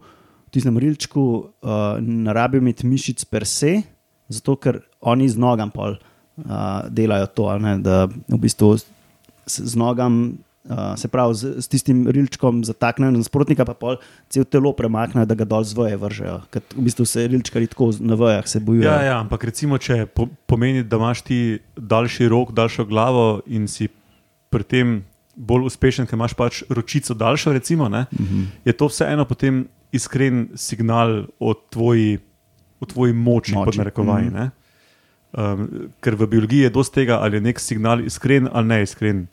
v 0.47 0.49
tistem 0.51 0.77
rilčku, 0.77 1.49
uh, 1.61 1.97
ne 1.99 2.33
rabijo 2.33 2.61
imeti 2.61 2.87
mišic 2.87 3.25
per 3.25 3.45
se, 3.45 3.81
zato 4.27 4.55
ker 4.55 4.81
oni 5.01 5.29
z 5.29 5.37
nogam 5.37 5.71
pol, 5.71 5.95
uh, 5.95 6.89
delajo 6.89 7.27
to, 7.27 7.57
ne, 7.57 7.77
da 7.79 8.05
v 8.05 8.37
bistvu 8.37 8.77
z 9.45 9.75
nogam. 9.75 10.37
Uh, 10.63 10.95
se 10.95 11.09
pravi, 11.11 11.35
z, 11.35 11.59
s 11.59 11.67
tistim 11.67 12.05
rilčkom 12.07 12.61
zataknejo 12.63 13.11
nasprotnika, 13.11 13.65
pa 13.67 13.73
pol 13.75 13.97
cel 14.31 14.45
telo 14.47 14.71
premaknejo, 14.71 15.25
da 15.27 15.35
ga 15.35 15.43
dol 15.43 15.65
zvoje 15.67 15.97
vržejo. 15.99 16.37
Ker 16.55 16.63
v 16.77 16.85
bistvu 16.85 17.03
se 17.03 17.25
rilčkari 17.27 17.67
tako 17.67 17.89
na 17.99 18.15
vejah 18.15 18.47
se 18.47 18.61
bojujejo. 18.63 18.87
Ja, 18.87 19.01
ja, 19.03 19.17
ampak 19.19 19.43
recimo, 19.43 19.75
če 19.75 20.05
po, 20.07 20.29
pomeni, 20.47 20.85
da 20.87 20.95
imaš 20.95 21.25
ti 21.27 21.39
daljši 21.75 22.31
rok, 22.31 22.55
daljšo 22.55 22.87
glavo 22.87 23.41
in 23.51 23.67
si 23.67 23.89
pri 24.55 24.63
tem 24.63 24.95
bolj 25.35 25.67
uspešen, 25.67 26.07
ker 26.07 26.15
imaš 26.15 26.37
pač 26.39 26.63
ročico 26.71 27.11
daljšo, 27.11 27.53
recimo, 27.59 27.91
ne, 27.91 28.05
uh 28.07 28.19
-huh. 28.19 28.45
je 28.63 28.73
to 28.73 28.87
vseeno 28.87 29.25
potem 29.25 29.65
iskren 29.91 30.47
signal 30.55 31.25
o 31.39 31.53
tvoji, 31.53 32.19
o 32.79 32.85
tvoji 32.85 33.13
moči, 33.13 33.53
Moči, 33.53 33.65
pod 33.65 33.75
narekovaji. 33.77 34.25
mhm. 34.25 34.35
Mm 34.35 34.39
-hmm. 34.39 34.62
Um, 35.33 35.67
ker 36.01 36.15
v 36.15 36.27
biologiji 36.35 36.67
je 36.67 36.73
dosti 36.73 37.01
tega, 37.01 37.19
ali 37.21 37.37
je 37.37 37.47
nek 37.49 37.59
signal 37.59 38.03
iskren 38.05 38.49
ali 38.51 38.67
neiskren. 38.67 39.25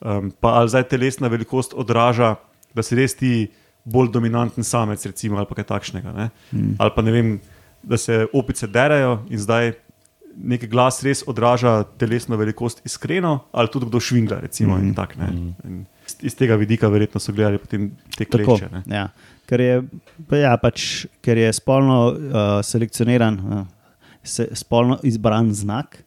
Um, 0.00 0.30
pa 0.40 0.56
ali 0.60 0.72
zdaj 0.72 0.88
telesna 0.88 1.28
velikost 1.28 1.74
odraža, 1.76 2.36
da 2.74 2.82
si 2.82 2.96
res 2.96 3.14
ti 3.18 3.50
bolj 3.84 4.10
dominanten 4.14 4.64
samec, 4.64 5.04
recimo, 5.06 5.36
ali 5.36 5.48
pa 5.48 5.58
kaj 5.58 5.68
takšnega. 5.68 6.12
Ne? 6.16 6.30
Mm. 6.52 6.74
Ali 6.78 6.94
pa 6.96 7.02
ne 7.02 7.12
vem, 7.12 7.30
da 7.82 7.96
se 7.96 8.26
opice 8.32 8.68
derajo 8.68 9.22
in 9.30 9.40
zdaj 9.40 9.72
neki 10.36 10.68
glas 10.70 11.02
res 11.02 11.24
odraža 11.26 11.82
telesno 11.98 12.36
velikost 12.36 12.80
iskreno, 12.86 13.40
ali 13.52 13.68
tudi 13.72 13.88
kdo 13.90 14.00
švingla. 14.00 14.40
Recimo, 14.40 14.76
mm. 14.76 14.84
in 14.84 14.94
tak, 14.94 15.16
ne. 15.18 15.32
in 15.64 15.84
iz, 16.10 16.16
iz 16.32 16.36
tega 16.36 16.56
vidika 16.60 16.88
verjetno 16.88 17.20
so 17.20 17.32
gledali 17.32 17.58
potem 17.58 17.90
te 18.16 18.24
Tako, 18.24 18.56
kleče. 18.56 18.68
ne. 18.72 18.82
ja. 18.96 19.08
ker, 19.46 19.60
je, 19.60 19.82
pa 20.28 20.38
ja, 20.38 20.54
pač, 20.62 21.06
ker 21.24 21.38
je 21.38 21.52
spolno 21.52 21.98
uh, 22.10 22.48
selekcioniran, 22.62 23.38
uh, 23.40 23.64
se, 24.30 24.46
spolno 24.54 24.98
izbran 25.06 25.50
znak, 25.54 25.98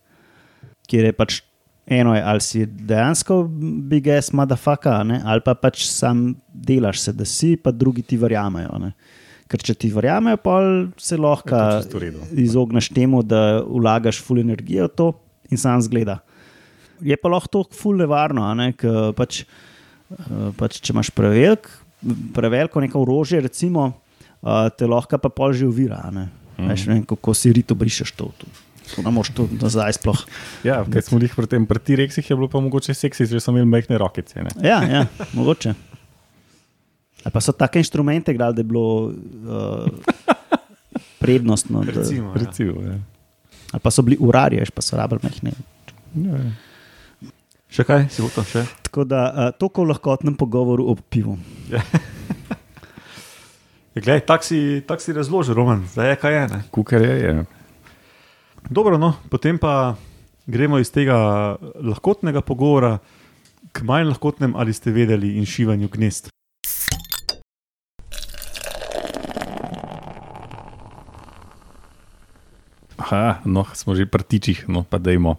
kjer 0.87 1.11
je 1.11 1.15
pač 1.17 1.41
eno, 1.85 2.15
je, 2.15 2.23
ali 2.23 2.41
si 2.41 2.65
dejansko 2.65 3.43
big 3.89 4.07
ass 4.07 4.31
motherfucker, 4.35 4.93
a 4.93 5.03
ne, 5.07 5.19
ali 5.25 5.43
pa 5.43 5.55
pač 5.59 5.85
sam 5.89 6.31
delaš 6.47 7.01
se, 7.07 7.13
da 7.17 7.27
si, 7.27 7.55
pa 7.59 7.73
drugi 7.75 8.05
ti 8.07 8.17
verjamejo. 8.19 8.79
Ne. 8.83 8.93
Ker 9.51 9.63
če 9.67 9.75
ti 9.77 9.91
verjamejo, 9.93 10.39
pol 10.43 10.69
se 10.97 11.19
lahko 11.19 11.59
izogneš 12.39 12.89
temu, 12.95 13.23
da 13.23 13.61
vlagaš 13.67 14.21
full 14.23 14.41
energijo 14.41 14.87
v 14.87 14.95
to 14.95 15.09
in 15.51 15.59
sam 15.59 15.81
zgleda. 15.83 16.21
Je 17.03 17.17
pa 17.19 17.31
lahko 17.31 17.51
to 17.51 17.65
full 17.75 17.99
nevarno, 17.99 18.47
ne, 18.55 18.71
ker 18.77 19.11
pač, 19.17 19.43
eh, 19.43 20.47
pač 20.59 20.79
če 20.79 20.95
imaš 20.95 21.11
prevelik, 21.15 21.67
preveliko 22.35 22.79
neko 22.83 23.03
orožje, 23.03 23.43
recimo, 23.43 23.91
eh, 24.39 24.69
te 24.77 24.87
lahko 24.87 25.19
pa 25.19 25.29
pol 25.29 25.51
že 25.51 25.67
uvira. 25.67 25.99
Ne? 26.15 26.29
Mm. 26.57 26.69
Veš, 26.69 26.85
vem, 26.89 27.01
kako 27.07 27.33
si 27.33 27.53
rito 27.53 27.75
brišeš 27.75 28.13
to. 28.17 28.29
to. 28.37 28.47
To 28.95 29.01
ne 29.01 29.11
moreš 29.15 29.31
to 29.33 29.47
nazaj 29.61 29.95
sploh. 29.97 30.19
Ja, 30.67 30.83
ker 30.85 31.01
smo 31.05 31.17
jih 31.23 31.31
pri 31.33 31.47
tem, 31.49 31.65
pri 31.65 31.79
T-Rexih 31.79 32.27
je 32.29 32.35
bilo 32.35 32.49
pa 32.51 32.59
mogoče 32.59 32.93
seksi, 32.93 33.25
že 33.25 33.39
so 33.39 33.53
imeli 33.55 33.69
majhne 33.69 33.97
rokice. 33.97 34.43
Ne? 34.43 34.51
Ja, 34.61 34.83
ja 34.83 35.07
mogoče. 35.37 35.73
Ali 37.23 37.31
pa 37.31 37.39
so 37.39 37.55
take 37.55 37.79
inštrumente, 37.79 38.35
igrali, 38.35 38.53
da 38.53 38.59
je 38.59 38.67
bilo 38.67 39.07
uh, 39.07 39.87
prednostno. 41.23 41.83
Da, 41.87 41.91
Recimo, 41.95 42.35
ja. 42.35 42.43
Recimo, 42.43 42.81
ja. 42.83 42.99
ali 43.71 43.79
pa 43.79 43.91
so 43.91 44.03
bili 44.03 44.19
urarji, 44.19 44.59
veš, 44.59 44.75
pa 44.75 44.83
so 44.83 44.99
rabili 44.99 45.23
mehne. 45.23 45.55
Ja, 46.19 46.43
ja. 46.43 47.31
Še 47.73 47.87
kaj 47.87 48.03
si 48.13 48.21
bo 48.21 48.27
tam 48.29 48.45
še? 48.45 48.67
Tako 48.85 49.07
da 49.09 49.21
uh, 49.31 49.47
to, 49.57 49.71
ko 49.73 49.87
v 49.87 49.95
lahkotnem 49.95 50.35
pogovoru 50.37 50.91
ob 50.91 50.99
pivu. 51.09 51.39
Ja, 51.71 51.81
glej, 54.01 54.25
tak 54.25 54.41
si, 54.41 54.81
tak 54.81 55.01
si 55.01 55.13
razložil, 55.13 55.53
Roman, 55.53 55.85
zdaj 55.85 56.09
je 56.09 56.15
kaj 56.17 56.33
je. 56.33 56.43
Ne? 56.49 56.59
Kukar 56.73 57.01
je, 57.01 57.15
je. 57.19 57.45
Dobro, 58.69 58.97
no, 58.97 59.13
potem 59.29 59.59
pa 59.61 59.93
gremo 60.47 60.79
iz 60.79 60.89
tega 60.89 61.57
lahkotnega 61.77 62.41
pogovora 62.41 62.97
k 63.69 63.85
manj 63.85 64.09
lahkotnem, 64.09 64.55
ali 64.55 64.73
ste 64.73 64.91
vedeli, 64.91 65.37
in 65.37 65.45
šivanju 65.45 65.89
gnezd. 65.93 66.33
Aha, 72.97 73.43
no, 73.45 73.67
smo 73.77 73.93
že 73.93 74.09
pri 74.09 74.23
ptičih, 74.25 74.65
no 74.71 74.87
pa 74.87 74.97
dajmo. 74.97 75.37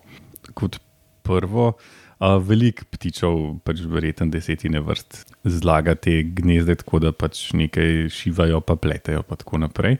Kot 0.55 0.79
prvo, 1.25 1.75
veliko 2.21 2.87
ptičev, 2.91 3.39
pač 3.65 3.83
verjetno 3.91 4.29
desetine 4.33 4.81
vrst, 4.81 5.25
zlaga 5.45 5.95
te 5.95 6.23
gnezde, 6.23 6.79
tako 6.83 7.03
da 7.03 7.13
pač 7.13 7.47
nekaj 7.57 8.09
šivajo, 8.15 8.61
pa 8.65 8.77
pletejo, 8.77 9.25
pa 9.27 9.39
tako 9.41 9.63
naprej. 9.65 9.99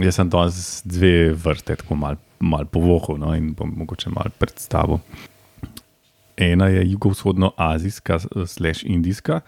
Jaz 0.00 0.16
sem 0.16 0.28
danes 0.32 0.80
dve 0.88 1.32
vrste, 1.36 1.76
tako 1.80 1.98
malo 2.00 2.20
mal 2.40 2.64
povohal 2.64 3.18
no, 3.20 3.34
in 3.36 3.52
bom 3.54 3.72
mogoče 3.76 4.10
malo 4.10 4.32
predstavil. 4.38 5.00
Ena 6.40 6.70
je 6.72 6.86
jugovzhodnoazijska, 6.90 8.18
slash 8.46 8.84
indijska, 8.88 9.40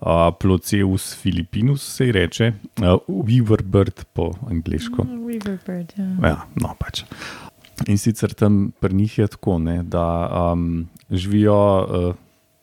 uh, 0.00 0.34
Ploceus 0.40 1.14
filipinus 1.22 1.96
se 1.96 2.06
ji 2.06 2.12
reče, 2.12 2.52
uh, 2.80 2.84
Weaverbird 3.08 4.04
po 4.12 4.32
angliško. 4.50 5.02
Weaverbird, 5.02 5.94
ja. 5.96 6.28
Ja, 6.28 6.36
no, 6.54 6.74
pač. 6.78 7.04
In 7.88 7.98
sicer 7.98 8.32
tam 8.36 8.72
pri 8.80 8.94
njih 8.94 9.18
je 9.18 9.26
tako, 9.28 9.58
ne, 9.58 9.82
da 9.82 10.04
um, 10.52 10.88
živijo 11.10 11.60
uh, 11.80 12.14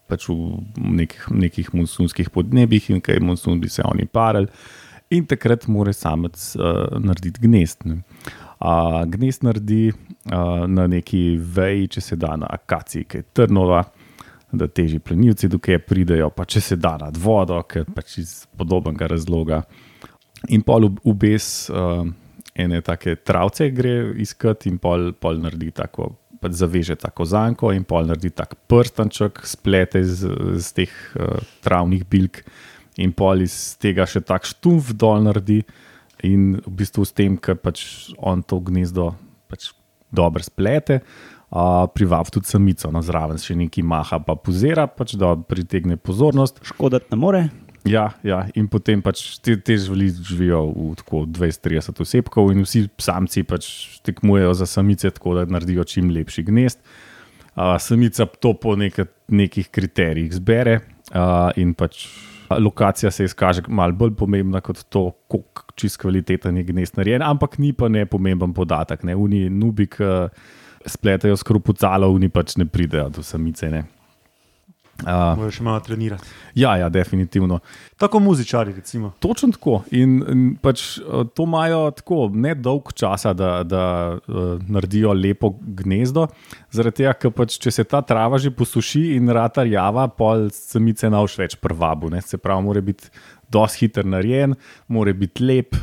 pač 0.07 0.27
v 0.29 0.35
nekih, 0.77 1.27
nekih 1.31 1.71
monsunskih 1.75 2.29
podnebjih 2.29 2.91
in 2.93 3.01
kaj 3.01 3.19
monsun 3.19 3.59
bi 3.61 3.69
se 3.69 3.83
oni 3.85 4.05
parali, 4.05 4.47
in 5.09 5.25
takrat 5.25 5.67
mora 5.67 5.93
samec 5.93 6.55
uh, 6.55 6.99
narediti 6.99 7.41
gnezd. 7.43 7.87
Ne. 7.89 8.01
Uh, 8.59 9.03
gnezd 9.09 9.43
naredi 9.43 9.89
uh, 9.91 10.65
na 10.67 10.87
neki 10.87 11.37
veji, 11.37 11.87
če 11.97 12.01
se 12.01 12.19
da 12.19 12.35
na 12.37 12.49
akaciji, 12.59 13.07
ki 13.07 13.23
je 13.23 13.31
trnova. 13.33 13.83
Da 14.47 14.63
teži 14.71 15.01
plenilci, 15.03 15.49
dokaj 15.51 15.81
pridejo, 15.83 16.29
pa 16.31 16.45
če 16.47 16.61
se 16.63 16.75
da 16.79 16.93
nad 17.01 17.17
vodo, 17.19 17.57
ker 17.67 17.83
pač 17.91 18.13
iz 18.21 18.29
podobnega 18.55 19.09
razloga. 19.11 19.57
In 20.55 20.63
pol 20.63 20.87
v 21.03 21.13
bes 21.19 21.67
uh, 21.67 22.07
ene 22.57 22.81
take 22.81 23.15
travce 23.21 23.69
gre 23.71 24.13
iskati, 24.21 24.71
in 24.71 24.79
pol, 24.81 25.11
pol 25.13 25.41
naredi 25.43 25.69
tako, 25.75 26.11
pač 26.41 26.57
zaveže 26.59 26.97
tako 27.01 27.25
zanko, 27.29 27.71
in 27.73 27.85
pol 27.87 28.09
naredi 28.09 28.31
tak 28.33 28.55
prstanček, 28.69 29.43
splete 29.47 30.01
iz, 30.03 30.23
iz 30.57 30.71
teh 30.77 30.93
uh, 31.17 31.37
travnih 31.65 32.05
bilk, 32.09 32.41
in 32.97 33.13
pol 33.13 33.45
iz 33.45 33.77
tega 33.81 34.07
še 34.09 34.23
tak 34.25 34.49
štumf 34.49 34.93
dol 34.97 35.21
naredi, 35.27 35.61
in 36.25 36.55
v 36.65 36.75
bistvu 36.81 37.05
s 37.05 37.13
tem, 37.13 37.37
ker 37.37 37.59
pač 37.61 38.09
on 38.17 38.41
to 38.41 38.57
gnezdo 38.65 39.11
pač 39.51 39.71
dobro 40.09 40.41
splete. 40.43 41.01
Uh, 41.47 41.85
Privabi 41.93 42.33
tudi 42.33 42.49
samico, 42.49 42.89
no 42.91 42.99
zraven 43.05 43.39
še 43.39 43.55
nekaj 43.55 43.85
maha, 43.87 44.19
pa 44.19 44.35
pozira, 44.35 44.83
pač 44.91 45.15
da 45.15 45.35
pritegne 45.37 45.95
pozornost. 45.95 46.59
Škoditi 46.67 47.13
ne 47.13 47.19
more. 47.21 47.43
Ja, 47.89 48.07
ja, 48.23 48.41
in 48.57 48.67
potem 48.71 49.01
pač 49.03 49.37
te, 49.43 49.57
te 49.59 49.77
živali 49.79 50.09
živijo 50.11 50.61
v 50.71 50.93
tako 50.99 51.23
20-30 51.25 52.01
osebkov, 52.05 52.51
in 52.53 52.63
vsi 52.65 52.85
samci 53.01 53.43
pač 53.47 53.67
tekmujejo 54.07 54.53
za 54.61 54.69
samice, 54.69 55.11
tako 55.15 55.37
da 55.39 55.45
naredijo 55.49 55.85
čim 55.87 56.11
lepši 56.13 56.45
gnezd. 56.47 56.81
Uh, 57.57 57.75
samica 57.81 58.27
to 58.39 58.53
po 58.53 58.75
neke, 58.77 59.07
nekih 59.33 59.71
kriterijih 59.73 60.35
zbere, 60.37 60.79
uh, 61.09 61.49
in 61.57 61.73
pač 61.77 62.05
lokacija 62.49 63.11
se 63.11 63.25
izkaže 63.25 63.61
malo 63.67 63.93
bolj 63.93 64.13
pomembna 64.15 64.61
kot 64.61 64.83
to, 64.89 65.09
kako 65.31 65.73
čist 65.75 65.99
kvaliteten 66.01 66.57
je 66.57 66.63
gnezd 66.63 66.97
narejen, 66.97 67.25
ampak 67.25 67.57
ni 67.57 67.73
pa 67.73 67.89
ne 67.89 68.05
pomemben 68.05 68.53
podatek. 68.53 69.03
Ne. 69.03 69.15
Uni 69.15 69.49
nubik 69.49 69.99
uh, 69.99 70.29
spletajo 70.85 71.37
skrupucalo, 71.37 72.09
uni 72.13 72.29
pač 72.29 72.55
ne 72.57 72.65
pridejo 72.69 73.09
do 73.17 73.23
samice. 73.23 73.69
Ne. 73.73 73.83
Uh, 74.97 75.37
Moraš 75.37 75.59
še 75.59 75.63
malo 75.65 75.79
trenirati. 75.85 76.25
ja, 76.57 76.71
ja, 76.81 76.87
definitivno. 76.89 77.59
Tako 78.01 78.19
muzičari, 78.19 78.73
recimo. 78.73 79.11
Točno 79.19 79.51
tako. 79.53 79.83
In, 79.93 80.15
in 80.25 80.41
pač 80.61 80.97
eh, 80.97 81.27
to 81.37 81.45
imajo 81.45 81.91
tako 81.99 82.31
ne 82.33 82.55
dolg 82.55 82.89
časa, 82.97 83.33
da, 83.37 83.61
da 83.63 83.83
uh, 84.17 84.57
naredijo 84.65 85.13
lepo 85.13 85.53
gnezdo. 85.61 86.25
Zaradi 86.73 87.03
tega, 87.03 87.13
ker 87.13 87.35
pač, 87.37 87.59
če 87.61 87.75
se 87.77 87.85
ta 87.85 88.01
trava 88.01 88.41
že 88.41 88.49
posuši 88.49 89.03
in 89.19 89.29
rata 89.29 89.67
rjava, 89.67 90.07
pol 90.09 90.49
samice 90.55 91.11
nauš 91.13 91.37
več 91.43 91.57
prvabu. 91.61 92.09
Ne? 92.13 92.23
Se 92.25 92.41
pravi, 92.41 92.65
mora 92.65 92.81
biti 92.81 93.13
dosti 93.53 93.85
hiter 93.85 94.09
narejen, 94.09 94.57
mora 94.89 95.13
biti 95.13 95.45
lep, 95.45 95.77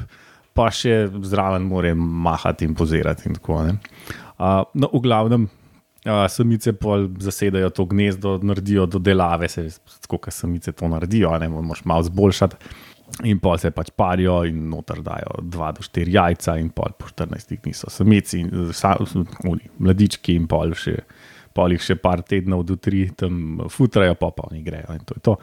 pa 0.54 0.72
še 0.74 1.04
zraven 1.22 1.62
mora 1.70 1.94
mahati 1.94 2.66
in 2.66 2.74
pozirati. 2.74 3.30
In 3.30 3.38
tako, 3.38 3.62
ne. 3.68 3.78
uh, 4.40 4.64
no, 4.74 4.90
v 4.90 5.06
glavnem. 5.06 5.46
Uh, 6.04 6.26
samice 6.28 6.74
pol 6.76 7.08
zasedajo 7.18 7.70
to 7.72 7.86
gnezdo, 7.88 8.38
naredijo 8.42 8.84
dodelave, 8.86 9.48
se 9.48 9.62
tako, 10.04 10.18
kot 10.18 10.34
samice 10.36 10.72
to 10.72 10.88
naredijo, 10.88 11.30
ne 11.40 11.48
moreš 11.48 11.84
malo 11.88 12.04
zboljšati. 12.04 12.56
In 13.24 13.38
pol 13.40 13.56
se 13.60 13.70
pač 13.70 13.88
parijo, 13.96 14.42
in 14.44 14.66
noter 14.68 15.00
dajo 15.04 15.38
2 15.40 15.70
do 15.76 15.84
4 15.86 16.12
jajca, 16.16 16.56
in 16.60 16.68
pol 16.76 16.92
po 16.98 17.08
14 17.08 17.56
dni 17.62 17.72
so 17.76 17.88
samici, 17.92 18.40
in 18.42 18.72
sa, 18.76 18.96
oni, 19.48 19.70
mladički, 19.78 20.34
in 20.36 20.48
pol, 20.50 20.74
še, 20.76 20.96
pol 21.56 21.72
jih 21.72 21.84
še 21.84 21.96
par 22.02 22.24
tednov 22.26 22.66
do 22.68 22.76
3 22.76 23.14
tam 23.24 23.40
futrajo, 23.70 24.18
pa 24.20 24.32
pa 24.36 24.48
oni 24.50 24.64
grejo. 24.66 24.98
In 24.98 25.08
to 25.08 25.16
je 25.16 25.24
to. 25.24 25.38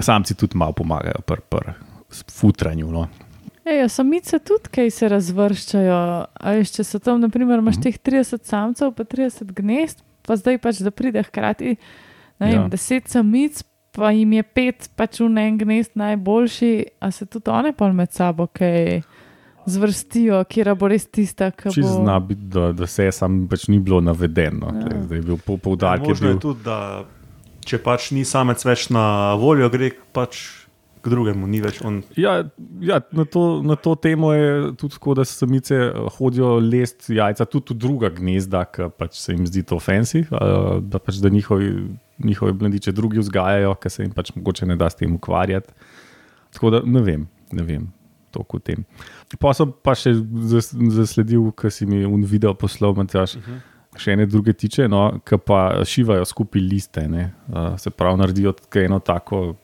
Samci 0.00 0.36
tudi 0.36 0.58
malo 0.58 0.76
pomagajo 0.76 1.24
pri 1.24 1.44
pr, 1.48 1.72
futranju. 2.10 2.90
No. 2.92 3.08
Ej, 3.68 3.78
ja, 3.78 3.88
samice 3.90 4.38
tudi 4.40 4.70
kaj 4.70 4.90
se 4.90 5.08
razvrščajo. 5.08 5.96
A 6.34 6.52
veš, 6.52 6.70
če 6.72 6.84
so 6.84 6.98
tam, 6.98 7.20
naprimer, 7.20 7.58
imaš 7.58 7.76
Mhm. 7.76 7.82
teh 7.82 7.98
30 8.00 8.44
samcev, 8.44 8.92
pa 8.92 9.04
30 9.04 9.52
gnezd, 9.52 9.98
pa 10.22 10.34
zdaj 10.34 10.58
pač, 10.58 10.78
da 10.78 10.90
pride 10.90 11.22
hkrati 11.22 11.76
ne 12.38 12.46
vem, 12.46 12.54
Ja. 12.54 12.68
10 12.68 13.08
samic, 13.08 13.60
pa 13.92 14.10
jim 14.10 14.32
je 14.32 14.42
pet 14.44 14.88
pač 14.94 15.18
v 15.18 15.28
en 15.38 15.58
gnezd 15.58 15.90
najboljši, 15.94 16.70
a 16.98 17.10
se 17.10 17.26
tudi 17.26 17.50
one 17.50 17.72
pa 17.72 17.92
med 17.92 18.08
sabo 18.10 18.46
kaj 18.48 19.02
zvrstijo, 19.66 20.44
kjer 20.44 20.74
bo 20.74 20.88
res 20.88 21.06
tista, 21.06 21.50
ki 21.50 21.70
Če 21.70 21.82
bo. 21.82 21.88
zna 21.94 22.18
biti, 22.20 22.46
da, 22.46 22.72
da 22.72 22.86
se 22.86 23.10
sam 23.12 23.46
pač 23.46 23.68
ni 23.68 23.78
bilo 23.78 24.00
navedeno. 24.00 24.70
Ja. 24.72 24.86
Ja. 24.88 25.02
Zdaj 25.02 25.18
je 25.18 25.22
bil 25.22 25.36
po- 25.38 25.58
poudarek. 25.58 26.02
je 26.02 26.08
Možno 26.08 26.26
je 26.26 26.34
bil- 26.34 26.40
tudi, 26.40 26.62
da 26.62 27.04
če 27.62 27.78
pač 27.78 28.10
ni 28.12 28.24
samec 28.24 28.64
več 28.64 28.88
na 28.88 29.04
voljo, 29.34 29.68
gre 29.68 29.90
pač 30.12 30.64
k 31.02 31.12
drugemu, 31.12 31.46
ni 31.46 31.60
več 31.64 31.80
on. 31.86 32.00
Ja, 32.16 32.38
ja 32.84 33.00
na, 33.12 33.24
to, 33.24 33.62
na 33.62 33.76
to 33.76 33.94
temo 33.94 34.32
je 34.32 34.72
tudi 34.80 34.94
tako, 34.96 35.14
da 35.18 35.24
samice 35.28 35.74
eh, 35.74 36.00
hodijo 36.18 36.56
lest 36.62 37.10
jajca 37.10 37.46
tudi 37.46 37.74
v 37.74 37.78
druga 37.78 38.12
gnezda, 38.14 38.64
ki 38.72 38.90
pač 38.98 39.20
se 39.20 39.36
jim 39.36 39.46
zdi 39.48 39.64
to 39.68 39.80
fancy, 39.82 40.24
uh, 40.30 40.78
da 40.82 41.00
pač 41.02 41.22
da 41.22 41.32
njihovi, 41.32 41.70
njihovi 42.24 42.56
mladiče 42.60 42.92
drugi 42.92 43.22
vzgajajo, 43.22 43.74
ker 43.82 43.94
se 43.94 44.06
jim 44.06 44.16
pač 44.16 44.34
mogoče 44.36 44.66
ne 44.66 44.76
da 44.76 44.90
s 44.90 44.98
tem 44.98 45.14
ukvarjati. 45.14 45.72
Tako 46.54 46.70
da 46.76 46.82
ne 46.84 47.04
vem, 47.04 47.28
ne 47.52 47.62
vem. 47.62 47.88
toliko 48.30 48.56
o 48.56 48.60
tem. 48.60 48.84
Pa 49.40 49.54
sem 49.56 49.72
pa 49.82 49.94
še 49.96 50.12
zas- 50.52 50.74
zasledil, 50.74 51.50
ker 51.56 51.72
si 51.72 51.86
mi 51.86 52.04
un 52.04 52.24
video 52.24 52.54
poslal, 52.54 52.94
Matjaž, 52.94 53.36
uh 53.36 53.42
-huh. 53.42 53.60
še 53.96 54.12
ene 54.12 54.26
druge 54.26 54.52
tiče, 54.52 54.88
no, 54.88 55.20
ki 55.24 55.38
pa 55.38 55.84
šivajo 55.84 56.24
skupaj 56.24 56.60
liste. 56.60 57.08
ne. 57.08 57.32
Uh, 57.48 57.78
se 57.78 57.90
pravi, 57.90 58.18
naredijo 58.18 58.54
eno 58.74 58.98
tako. 58.98 59.56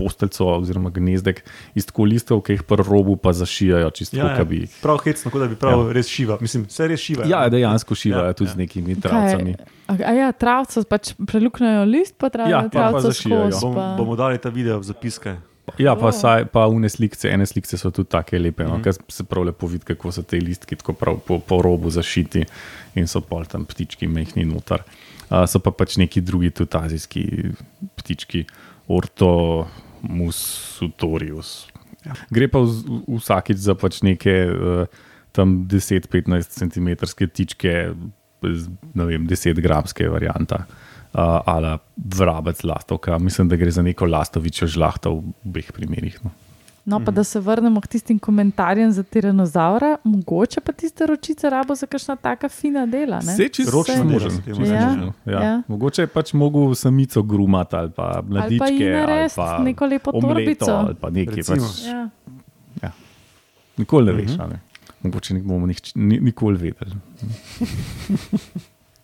Posteljco 0.00 0.46
oziroma 0.56 0.90
gnezdek 0.90 1.42
iz 1.76 1.84
tako 1.86 2.08
listov, 2.08 2.40
ki 2.42 2.56
jih 2.56 2.62
pri 2.64 2.82
robu 2.82 3.16
pa 3.16 3.34
zašijajo, 3.36 3.90
čisto 3.92 4.16
Ja, 4.16 4.30
ja, 4.30 4.38
ja, 4.38 4.44
bi. 4.44 4.62
prav 4.80 4.98
hecno, 5.04 5.30
kot 5.30 5.40
da 5.40 5.48
bi 5.48 5.58
prav 5.60 5.84
ja. 5.86 5.92
res 5.92 6.08
šiva. 6.08 6.38
Mislim, 6.40 6.64
vse 6.64 6.88
res 6.88 7.00
šiva. 7.00 7.28
Ja, 7.28 7.44
dejansko 7.48 7.94
šivajo 7.94 8.22
Ja, 8.22 8.26
ja, 8.26 8.32
tudi 8.32 8.48
ja. 8.48 8.50
ja. 8.50 8.54
z 8.54 8.58
nekimi 8.58 8.94
Kaj, 8.94 9.02
travcami. 9.02 9.54
a, 9.86 9.98
a 10.00 10.12
ja, 10.14 10.32
travco 10.32 10.82
pač 10.84 11.12
preluknjajo 11.20 11.84
list, 11.84 12.16
pa 12.16 12.26
Ja, 12.26 12.30
travijo 12.30 12.70
pa- 12.72 12.90
pa 12.92 13.00
zašijajo. 13.00 13.60
Bom, 13.60 13.74
pa- 13.74 13.94
bomo 13.96 14.16
dali 14.16 14.38
ta 14.38 14.48
video 14.48 14.80
v 14.80 14.84
zapiske. 14.84 15.36
Ja, 15.78 15.94
pa, 15.94 16.10
saj, 16.10 16.48
pa 16.50 16.64
une 16.66 16.88
slike, 16.90 17.14
ene 17.30 17.46
slike 17.46 17.68
so 17.70 17.90
tudi 17.94 18.08
tako 18.10 18.38
lepe, 18.38 18.64
no, 18.64 18.78
mm. 18.78 19.06
se 19.08 19.22
prav 19.24 19.44
lepo 19.44 19.66
vidi, 19.66 19.84
kako 19.84 20.10
so 20.10 20.22
te 20.22 20.40
listki 20.40 20.74
tako 20.76 20.92
prav 20.92 21.20
po, 21.22 21.38
po 21.38 21.60
robu 21.62 21.90
zašiti 21.90 22.42
in 22.98 23.06
so 23.06 23.20
pol 23.20 23.44
tam 23.46 23.62
ptički 23.64 24.08
mehni 24.10 24.44
noter. 24.44 24.82
Uh, 25.30 25.44
so 25.46 25.60
pa 25.62 25.70
pač 25.70 25.94
neki 25.96 26.20
drugi 26.20 26.50
tudi 26.50 26.74
azijski 26.74 27.22
ptički, 27.96 28.44
Ortomusutorius. 30.00 31.68
Ja. 32.04 32.16
Gre 32.32 32.48
pa 32.48 32.62
vz, 32.64 32.84
vsakič 33.08 33.60
za 33.60 33.76
pač 33.76 34.00
neke 34.02 34.34
uh, 34.48 34.84
tam 35.36 35.66
10-15 35.68 36.56
cm 36.56 36.88
ptičke, 37.04 37.74
z, 38.40 38.70
ne 38.96 39.04
vem, 39.04 39.26
10 39.28 39.60
gramske 39.60 40.08
varianta. 40.08 40.64
Uh, 41.10 41.42
ali 41.44 41.74
vrabec 41.96 42.62
lastovka. 42.64 43.18
Mislim, 43.18 43.48
da 43.50 43.58
gre 43.58 43.70
za 43.70 43.82
neko 43.82 44.06
lastovičjo 44.06 44.68
žlahto 44.70 45.18
v 45.18 45.34
obeh 45.44 45.72
primerih. 45.74 46.20
No. 46.24 46.30
No, 46.84 47.00
pa 47.00 47.10
da 47.10 47.24
se 47.24 47.40
vrnemo 47.40 47.80
k 47.80 47.86
tistim 47.86 48.18
komentarjem 48.18 48.92
za 48.92 49.02
tiranozaura, 49.02 49.96
mogoče 50.04 50.60
pa 50.60 50.72
tiste 50.72 51.06
ročice 51.06 51.50
rabo 51.50 51.74
za 51.74 51.86
kakšna 51.86 52.16
taka 52.16 52.48
fina 52.48 52.86
dela. 52.86 53.20
Ne? 53.20 53.48
Čisto 53.48 53.84
se 53.84 53.92
Vse 53.92 54.02
reče. 54.02 54.04
možno, 54.04 54.64
Ja. 54.66 54.96
Ja. 55.26 55.42
Ja. 55.42 55.62
Mogoče 55.68 56.02
je 56.02 56.06
pač 56.06 56.32
mogel 56.32 56.74
samico 56.74 57.22
grumati 57.22 57.76
ali 57.76 57.90
pa 57.90 58.02
ali 58.04 58.14
pa 58.16 58.22
mladičke 58.24 58.74
ji 58.74 58.94
ali 58.94 59.28
pa 59.36 59.58
neko 59.58 59.86
lepo 59.86 60.10
omleto 60.10 60.34
torbico. 60.34 60.70
ali 60.72 60.94
pa 60.94 61.10
nekaj. 61.10 61.34
Recimo. 61.36 61.56
Pač, 61.58 61.84
Ja. 62.82 62.90
nikoli 63.76 64.06
ne 64.06 64.12
veš. 64.12 64.30
Mhm. 64.30 64.40
a 64.40 64.46
Ne? 64.46 64.60
Mogoče 65.02 65.34
ne 65.34 65.40
bomo 65.40 65.66
nihč, 65.66 65.92
ni, 65.94 66.20
nikoli 66.20 66.56
vedeli. 66.58 66.92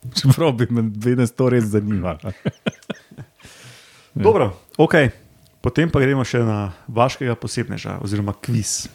Čeprav 0.17 0.53
bi 0.53 0.67
me 0.71 0.83
vedno 0.97 1.27
to 1.27 1.49
res 1.49 1.65
zanimalo. 1.65 2.19
Dobro, 4.15 4.57
ok. 4.79 4.95
Potem 5.61 5.91
pa 5.91 5.99
gremo 5.99 6.23
še 6.23 6.41
na 6.41 6.59
vaškega 6.87 7.35
posebneža, 7.35 7.99
oziroma 7.99 8.35
kviz. 8.35 8.87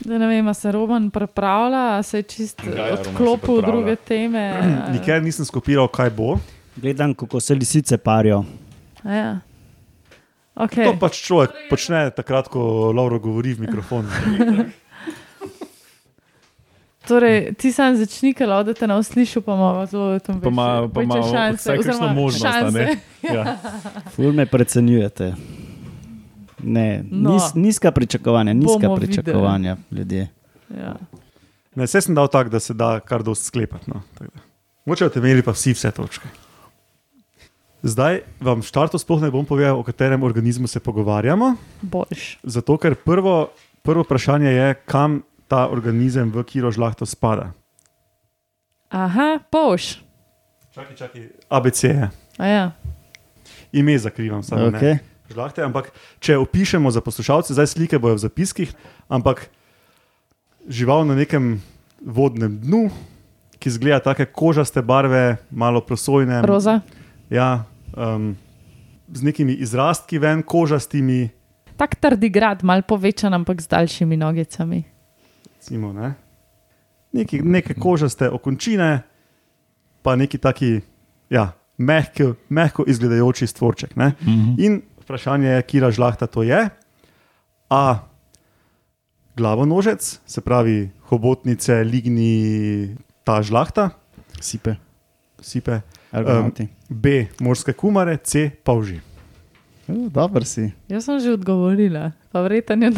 Da 0.00 0.18
ne 0.18 0.26
vem, 0.26 0.54
se 0.54 0.72
Roman 0.72 1.10
pripravlja, 1.10 1.98
a 1.98 2.02
se 2.02 2.18
je 2.18 2.22
čist 2.24 2.62
Ja, 2.66 2.86
ja, 2.86 2.94
odklopil 2.94 3.20
v 3.30 3.36
pripravlja. 3.36 3.66
druge 3.66 3.96
teme. 3.98 4.44
Nikjer 4.94 5.22
nisem 5.22 5.44
skopiral, 5.44 5.88
kaj 5.88 6.10
bo. 6.10 6.38
Gledam, 6.74 7.14
kako 7.14 7.40
se 7.40 7.54
lisice 7.54 7.98
parijo. 7.98 8.44
a 9.04 9.12
Ja. 9.12 9.30
To 10.54 10.60
Okay. 10.60 10.84
pač 10.98 11.16
človek 11.16 11.70
počne 11.70 12.10
takrat, 12.10 12.44
ko 12.44 12.92
Lauro 12.92 13.16
govori 13.18 13.54
v 13.54 13.60
mikrofon. 13.60 14.04
Torej, 17.10 17.54
ti 17.54 17.72
sam 17.72 17.96
začni, 17.96 18.30
ker 18.30 18.46
da 18.46 18.70
te 18.72 18.86
ne 18.86 18.94
uslišiš, 18.96 19.42
pa 19.42 19.52
ima 19.52 19.86
zelo 19.86 20.18
tam 20.20 20.38
Pa 20.38 20.48
ima- 20.48 20.86
pa 20.86 21.02
ima 21.02 21.18
vsaj 21.18 21.56
kakšno 21.76 22.08
možnost, 22.08 22.46
a 22.46 22.70
ne? 22.70 22.96
Ja. 23.24 23.56
Ful 24.14 24.30
me 24.32 24.46
precenjujete. 24.46 25.34
Ne, 26.60 27.02
No. 27.04 27.32
nis, 27.32 27.54
nizka 27.54 27.90
pričakovanja, 27.90 28.52
nizka 28.52 28.78
Bomo 28.80 28.96
pričakovanja 28.96 29.76
ljudje. 29.90 30.28
Ja. 30.70 30.94
Ne, 31.74 31.84
vse 31.84 32.00
sem 32.00 32.14
dal 32.14 32.28
tako, 32.28 32.50
da 32.50 32.60
se 32.60 32.74
da 32.74 33.00
kar 33.00 33.22
dosti 33.22 33.44
sklepati. 33.46 33.90
No. 33.90 34.02
Mogoče 34.84 35.04
boste 35.04 35.18
imeli 35.18 35.42
pa 35.42 35.50
vsi 35.50 35.72
vse 35.72 35.90
točke. 35.90 36.28
Zdaj 37.82 38.20
vam 38.40 38.60
v 38.60 38.64
štartu 38.64 38.98
sploh 38.98 39.22
ne 39.22 39.30
bom 39.30 39.42
povedal, 39.42 39.72
o 39.74 39.82
katerem 39.82 40.22
organizmu 40.22 40.68
se 40.68 40.80
pogovarjamo. 40.80 41.54
Boljš. 41.82 42.38
Zato, 42.44 42.76
ker 42.76 42.94
prvo, 42.94 43.48
prvo 43.82 44.02
vprašanje 44.02 44.50
je, 44.50 44.74
kam 44.84 45.22
ta 45.50 45.66
organizem 45.66 46.30
v 46.30 46.46
kiro 46.46 46.70
žlahto 46.70 47.02
spada. 47.02 47.50
Aha, 48.94 49.42
boljš. 49.50 49.98
Čakaj, 50.70 50.94
čakaj. 50.94 51.22
ABC 51.50 51.80
je. 51.90 52.06
A 52.38 52.46
Ja. 52.46 52.66
Ime 53.74 53.98
zakrivam, 53.98 54.42
samo 54.42 54.70
okay. 54.70 54.82
ne. 54.82 54.94
Žlahte, 55.30 55.62
ampak 55.62 55.94
če 56.18 56.38
opišemo 56.42 56.90
za 56.90 56.98
poslušalce, 57.02 57.54
zdaj 57.54 57.70
slike 57.70 57.98
bojo 58.02 58.18
v 58.18 58.22
zapiskih, 58.26 58.70
ampak 59.06 59.46
žival 60.66 61.06
na 61.06 61.14
nekem 61.14 61.62
vodnem 62.02 62.58
dnu, 62.58 62.90
ki 63.62 63.70
zgleda 63.70 64.02
tako 64.10 64.26
kožaste 64.34 64.82
barve, 64.82 65.38
malo 65.50 65.78
prosojne. 65.86 66.42
Roza. 66.42 66.80
Ja, 67.30 67.62
um, 67.94 68.34
z 69.06 69.22
nekimi 69.22 69.54
izrastki 69.54 70.18
ven, 70.18 70.42
kožastimi. 70.42 71.30
Tak 71.78 71.94
trdi 72.02 72.26
grad, 72.26 72.66
mal 72.66 72.82
povečan, 72.82 73.34
ampak 73.34 73.62
z 73.62 73.70
daljšimi 73.70 74.18
nogicami. 74.18 74.82
Recimo, 75.60 75.92
ne? 75.92 76.14
Neki, 77.12 77.42
neke 77.44 77.74
kožaste 77.76 78.30
okončine, 78.32 79.02
pa 80.00 80.16
neki 80.16 80.38
taki 80.40 80.80
ja, 81.28 81.50
mehko, 81.76 82.32
mehko 82.48 82.86
izgledajoči 82.88 83.44
stvorček. 83.46 83.92
Ne? 84.00 84.14
In 84.56 84.80
vprašanje 85.04 85.50
je, 85.52 85.62
kira 85.68 85.90
žlahta 85.92 86.24
to 86.32 86.46
je. 86.48 86.62
A 87.70 87.82
glavonožec, 89.36 90.20
se 90.26 90.40
pravi 90.40 90.88
hobotnice, 91.12 91.84
ligni, 91.84 92.96
ta 93.24 93.42
žlahta, 93.44 93.90
Sipe, 94.40 94.78
sipe. 95.44 95.82
argonauti. 96.16 96.68
B, 96.88 97.26
morske 97.44 97.76
kumare, 97.76 98.16
C, 98.24 98.48
pavži. 98.64 98.96
Um, 98.96 99.09
Dobro 100.10 100.44
si. 100.44 100.70
Jaz 100.88 101.04
sem 101.04 101.20
že 101.20 101.32
odgovorila, 101.32 102.12
pa 102.28 102.40
vreten 102.40 102.82
je. 102.82 102.90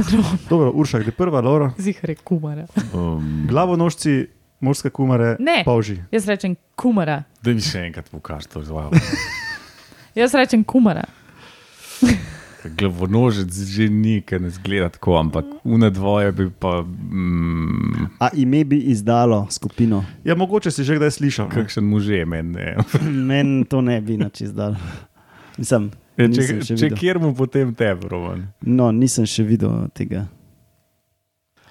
Dobro, 0.49 0.71
Urša, 0.71 0.99
gre 0.99 1.11
prva, 1.11 1.41
Laura. 1.41 1.71
Zihre 1.79 2.15
kumara. 2.17 2.67
Um, 2.93 3.47
Glavonožci, 3.49 4.27
morske 4.61 4.91
kumare, 4.91 5.37
Ne. 5.39 5.63
pavži. 5.65 5.99
Jaz 6.11 6.27
rečem 6.27 6.55
kumara. 6.77 7.23
da 7.43 7.51
mi 7.51 7.61
še 7.61 7.79
enkrat 7.81 8.11
pokažeš 8.11 8.47
to 8.49 8.63
zelo. 8.63 8.91
Jaz 10.15 10.35
rečem 10.35 10.65
kumara. 10.65 11.05
Glavonožec 12.63 13.51
že 13.51 13.91
ni, 13.91 14.23
ker 14.23 14.39
ne 14.39 14.47
zgleda 14.47 14.87
tako, 14.89 15.17
ampak 15.19 15.45
une 15.65 15.91
dvoje 15.91 16.31
bi 16.33 16.47
pa. 16.51 16.83
Mm, 16.83 18.07
A 18.21 18.31
ime 18.35 18.63
bi 18.65 18.79
izdalo 18.87 19.47
skupino? 19.51 20.05
Ja, 20.23 20.35
mogoče 20.35 20.71
si 20.71 20.85
že 20.85 20.95
kdaj 20.95 21.11
slišal. 21.11 21.49
ne? 21.49 21.55
kakšen 21.57 21.83
muže 21.83 22.23
meni. 22.25 22.55
ne. 22.55 22.77
Meni 23.29 23.65
to 23.65 23.81
ne 23.81 23.99
bi 24.01 24.15
nič 24.17 24.41
izdalo. 24.43 24.77
Nisem, 25.59 25.91
Nisem 26.21 26.61
Če, 26.61 26.77
če 26.77 26.91
kjer 26.93 27.19
mu 27.23 27.33
potem 27.37 27.73
tebe, 27.77 28.09
Roman. 28.11 28.45
No, 28.69 28.91
nisem 28.93 29.25
še 29.29 29.45
videl 29.49 29.87
tega. 29.97 30.27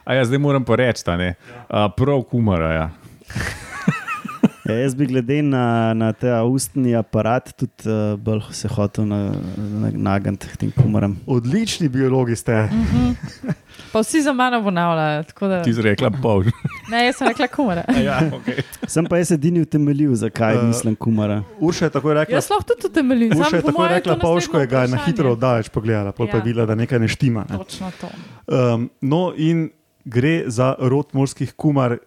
A 0.01 0.17
ja, 0.17 0.25
zdaj 0.25 0.41
moram 0.41 0.65
pa 0.65 0.79
reči, 0.81 1.03
da 1.05 1.17
ne. 1.19 1.35
A, 1.69 1.85
prav 1.93 2.23
kumara. 2.31 2.71
Ja. 2.73 2.87
Ja, 4.71 4.77
jaz 4.79 4.95
bi 4.95 5.05
glede 5.05 5.41
na, 5.43 5.63
na 5.93 6.13
ta 6.13 6.43
ustni 6.43 6.95
aparat 6.95 7.51
tudi 7.57 7.89
uh, 7.89 8.15
bolj 8.19 8.41
se 8.55 8.67
hotel 8.67 9.05
na, 9.05 9.17
na, 9.57 9.91
nagant 9.91 10.45
k 10.47 10.57
tem 10.57 10.71
kumaram. 10.71 11.17
Odlični 11.27 11.89
biologi 11.89 12.35
ste. 12.35 12.69
Pa 13.91 13.99
vsi 13.99 14.21
za 14.21 14.33
mano 14.33 14.63
ponavljajo. 14.63 15.23
tako 15.23 15.47
da- 15.47 15.63
Ti 15.63 15.73
si 15.73 15.81
rekla 15.81 16.11
pol. 16.21 16.43
Ne, 16.91 17.05
jaz 17.05 17.15
sem 17.15 17.27
rekla 17.27 17.47
kumara. 17.47 17.83
ja, 18.07 18.21
okay. 18.31 18.63
Sem 18.87 19.05
pa 19.05 19.17
jaz 19.17 19.31
edini 19.31 19.61
utemeljil, 19.61 20.15
zakaj 20.15 20.57
uh, 20.57 20.63
mislim 20.63 20.95
kumara. 20.95 21.43
Urša 21.59 21.85
je 21.85 21.89
takoj 21.89 22.13
rekla, 22.13 22.35
Jaz 22.35 22.49
lahko 22.49 22.63
tudi 22.63 22.87
utemeljim. 22.87 23.31
Urša 23.39 23.55
je 23.55 23.63
je 23.63 23.89
rekla 23.89 24.15
to 24.15 24.19
Pavško, 24.21 24.59
je 24.59 24.67
ga 24.67 24.87
na 24.87 24.97
hitro 25.05 25.31
oddaleč 25.31 25.69
pogledala, 25.69 26.11
pol 26.11 26.27
pa 26.27 26.37
je 26.37 26.41
Ja. 26.41 26.45
videla, 26.45 26.65
da 26.65 26.75
nekaj 26.75 26.99
ne 26.99 27.07
štima. 27.07 27.45
Ne? 27.49 27.57
Točno 27.57 27.91
to. 28.01 28.07
Um, 28.47 28.89
no, 29.01 29.33
in 29.37 29.69
gre 30.05 30.43
za 30.47 30.75
rod 30.79 31.07
morskih 31.13 31.53
kumar, 31.53 31.97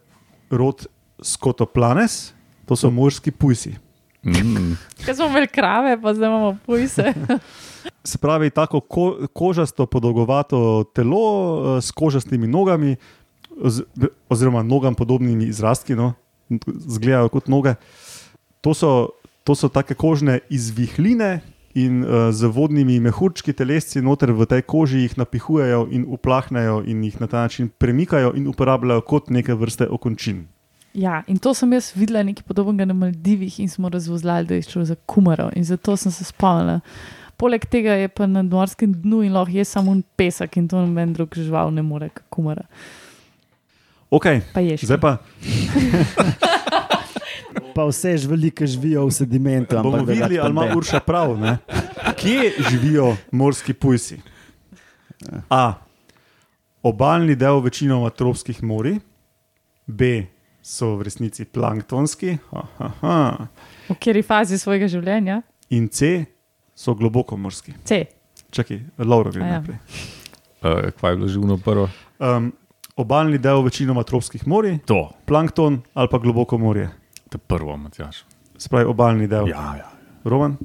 rod 0.50 0.86
Skotoplanes, 1.22 2.33
to 2.66 2.76
so 2.76 2.90
morski 2.90 3.30
pujsi. 3.30 3.74
mm. 4.24 4.76
Ker 5.04 5.16
smo 5.16 5.26
imeli 5.26 5.46
krave, 5.46 6.00
pa 6.00 6.14
zdaj 6.14 6.28
imamo 6.28 6.56
pujse. 6.66 7.12
Se 8.10 8.18
pravi, 8.18 8.50
tako 8.50 8.80
ko, 8.80 9.26
kožasto, 9.32 9.86
podolgovato 9.86 10.84
telo 10.94 11.24
eh, 11.76 11.80
s 11.82 11.92
kožastimi 11.92 12.46
nogami, 12.46 12.96
oz, 13.60 13.82
oziroma 14.28 14.62
nogam 14.62 14.94
podobnimi 14.94 15.44
izrastki, 15.44 15.94
no, 15.94 16.14
zgledajo 16.66 17.28
kot 17.28 17.48
noge. 17.48 17.74
To 18.60 18.74
so, 18.74 19.10
to 19.44 19.54
so 19.54 19.68
take 19.68 19.94
kožne 19.94 20.40
izvihline 20.50 21.40
in 21.74 22.04
uh, 22.04 22.30
z 22.30 22.46
vodnimi 22.46 23.00
mehurčki 23.00 23.52
telesci 23.52 24.02
noter 24.02 24.32
v 24.32 24.46
tej 24.46 24.62
koži 24.62 25.04
jih 25.04 25.18
napihujejo 25.18 25.88
in 25.90 26.06
uplahnejo 26.06 26.82
in 26.86 27.02
jih 27.04 27.20
na 27.20 27.26
ta 27.26 27.44
način 27.44 27.68
premikajo 27.68 28.32
in 28.38 28.46
uporabljajo 28.46 29.02
kot 29.02 29.30
neke 29.30 29.54
vrste 29.54 29.88
okončin. 29.90 30.46
Ja, 30.94 31.22
in 31.26 31.38
to 31.38 31.54
sem 31.54 31.72
jaz 31.74 31.90
videla 31.96 32.22
nekaj 32.22 32.44
podobnega 32.46 32.86
na 32.86 32.94
Maldivih 32.94 33.60
in 33.60 33.68
smo 33.68 33.88
razvozlali, 33.90 34.46
da 34.46 34.54
je 34.54 34.62
šlo 34.62 34.84
za 34.84 34.94
kumaro. 35.06 35.50
In 35.56 35.64
zato 35.64 35.96
sem 35.96 36.12
se 36.12 36.24
spomnila. 36.24 36.80
Poleg 37.36 37.66
tega 37.66 37.96
je 37.98 38.08
pa 38.08 38.26
na 38.26 38.42
morskem 38.42 38.92
dnu 38.94 39.22
in 39.26 39.32
lahko 39.34 39.50
je 39.50 39.64
samo 39.64 39.90
un 39.90 40.02
pesek 40.16 40.56
in 40.56 40.68
to 40.68 40.78
noben 40.78 41.12
drug 41.12 41.34
žival 41.34 41.74
ne 41.74 41.82
more, 41.82 42.08
kot 42.08 42.22
kumara. 42.30 42.62
Okay, 44.10 44.40
Pa 44.54 44.60
je 44.62 44.76
še. 44.78 44.86
zdaj 44.86 45.00
pa 45.02 45.16
Pa 47.74 47.84
vse 47.84 48.16
žvelike 48.18 48.66
živijo 48.66 49.06
v 49.06 49.10
sedimentu. 49.10 49.76
bomo 49.82 49.96
ampak 49.98 50.08
videli, 50.08 50.38
ali 50.38 50.50
ima. 50.50 50.76
Urša 50.76 51.00
prav. 51.00 51.38
Ne? 51.38 51.58
Kje 52.16 52.52
živijo 52.70 53.16
morski 53.32 53.74
pujsi? 53.74 54.20
A. 55.50 55.74
Obalni 56.82 57.34
del 57.34 57.60
večinoma 57.60 58.10
tropskih 58.10 58.62
morij, 58.62 58.98
B. 59.86 60.26
so 60.64 60.94
v 60.96 61.04
resnici 61.04 61.44
planktonski, 61.44 62.38
aha, 62.52 63.48
V 63.88 63.96
kateri 63.98 64.22
fazi 64.24 64.56
svojega 64.58 64.88
življenja? 64.88 65.42
in 65.70 65.88
C 65.88 66.24
so 66.74 66.94
globoko 66.94 67.36
morski. 67.36 67.74
C. 67.84 68.04
Čakaj, 68.50 68.80
Lauro 68.98 69.32
gre 69.32 69.42
ja. 69.42 69.58
naprej. 69.58 69.76
Uh, 70.64 70.90
kaj 71.00 71.10
je 71.12 71.16
bilo 71.16 71.28
živno 71.28 71.56
prvo? 71.58 71.88
Um, 72.18 72.52
obaljni 72.96 73.38
del 73.38 73.62
večinoma 73.62 74.02
tropskih 74.06 74.46
morij, 74.46 74.78
To, 74.86 75.10
plankton 75.26 75.82
ali 75.94 76.08
pa 76.10 76.18
globoko 76.18 76.58
morje. 76.58 76.88
to 77.28 77.36
je 77.36 77.42
prvo, 77.46 77.76
Matjaš. 77.76 78.24
Se 78.56 78.68
pravi, 78.68 78.84
obaljni 78.86 79.26
del. 79.28 79.48
Ja, 79.48 79.74
ja. 79.76 79.90
Roman? 80.24 80.56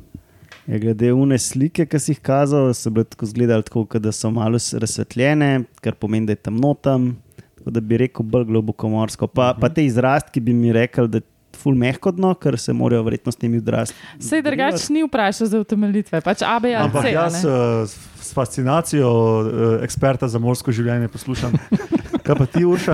Ja, 0.67 0.77
glede 0.77 1.09
une 1.13 1.37
slike, 1.39 1.85
ki 1.89 1.99
si 1.99 2.11
jih 2.13 2.19
kazal, 2.21 2.69
so 2.77 2.91
bile 2.93 3.03
tako 3.09 3.25
izgledali, 3.25 3.63
tako, 3.63 3.99
da 3.99 4.11
so 4.11 4.29
malo 4.31 4.59
razsvetljene, 4.73 5.63
kar 5.81 5.95
pomeni, 5.95 6.29
da 6.29 6.37
je 6.37 6.43
tam. 6.81 7.17
Tako 7.59 7.75
da 7.75 7.83
bi 7.83 7.99
rekel 7.99 8.25
bolj 8.25 8.47
globoko 8.47 8.89
morsko. 8.89 9.27
Pa, 9.27 9.51
pa 9.59 9.69
te 9.69 9.83
izrastki 9.85 10.39
bi 10.39 10.55
mi 10.55 10.71
rekel, 10.73 11.09
da 11.11 11.19
je 11.19 11.27
ful 11.59 11.75
mehko 11.75 12.11
dno, 12.15 12.33
ker 12.39 12.57
se 12.59 12.73
morajo 12.73 13.03
verjetno 13.03 13.31
s 13.31 13.39
temi 13.39 13.59
odrasti. 13.59 13.97
Sej 14.23 14.43
drugače 14.45 14.93
ni 14.93 15.03
vprašal 15.03 15.49
za 15.51 15.59
utemeljitve, 15.59 16.21
pač 16.23 16.43
AB 16.45 16.69
ali 16.69 16.75
Ampak 16.85 17.03
C. 17.03 17.11
jaz 17.13 17.41
uh, 17.43 17.97
s 18.29 18.33
fascinacijo 18.33 19.09
uh, 19.09 19.49
eksperta 19.81 20.29
za 20.29 20.39
morsko 20.39 20.71
življenje 20.71 21.09
poslušam. 21.09 21.57
Kaj 22.25 22.35
pa 22.35 22.45
ti, 22.45 22.61
Urša? 22.61 22.93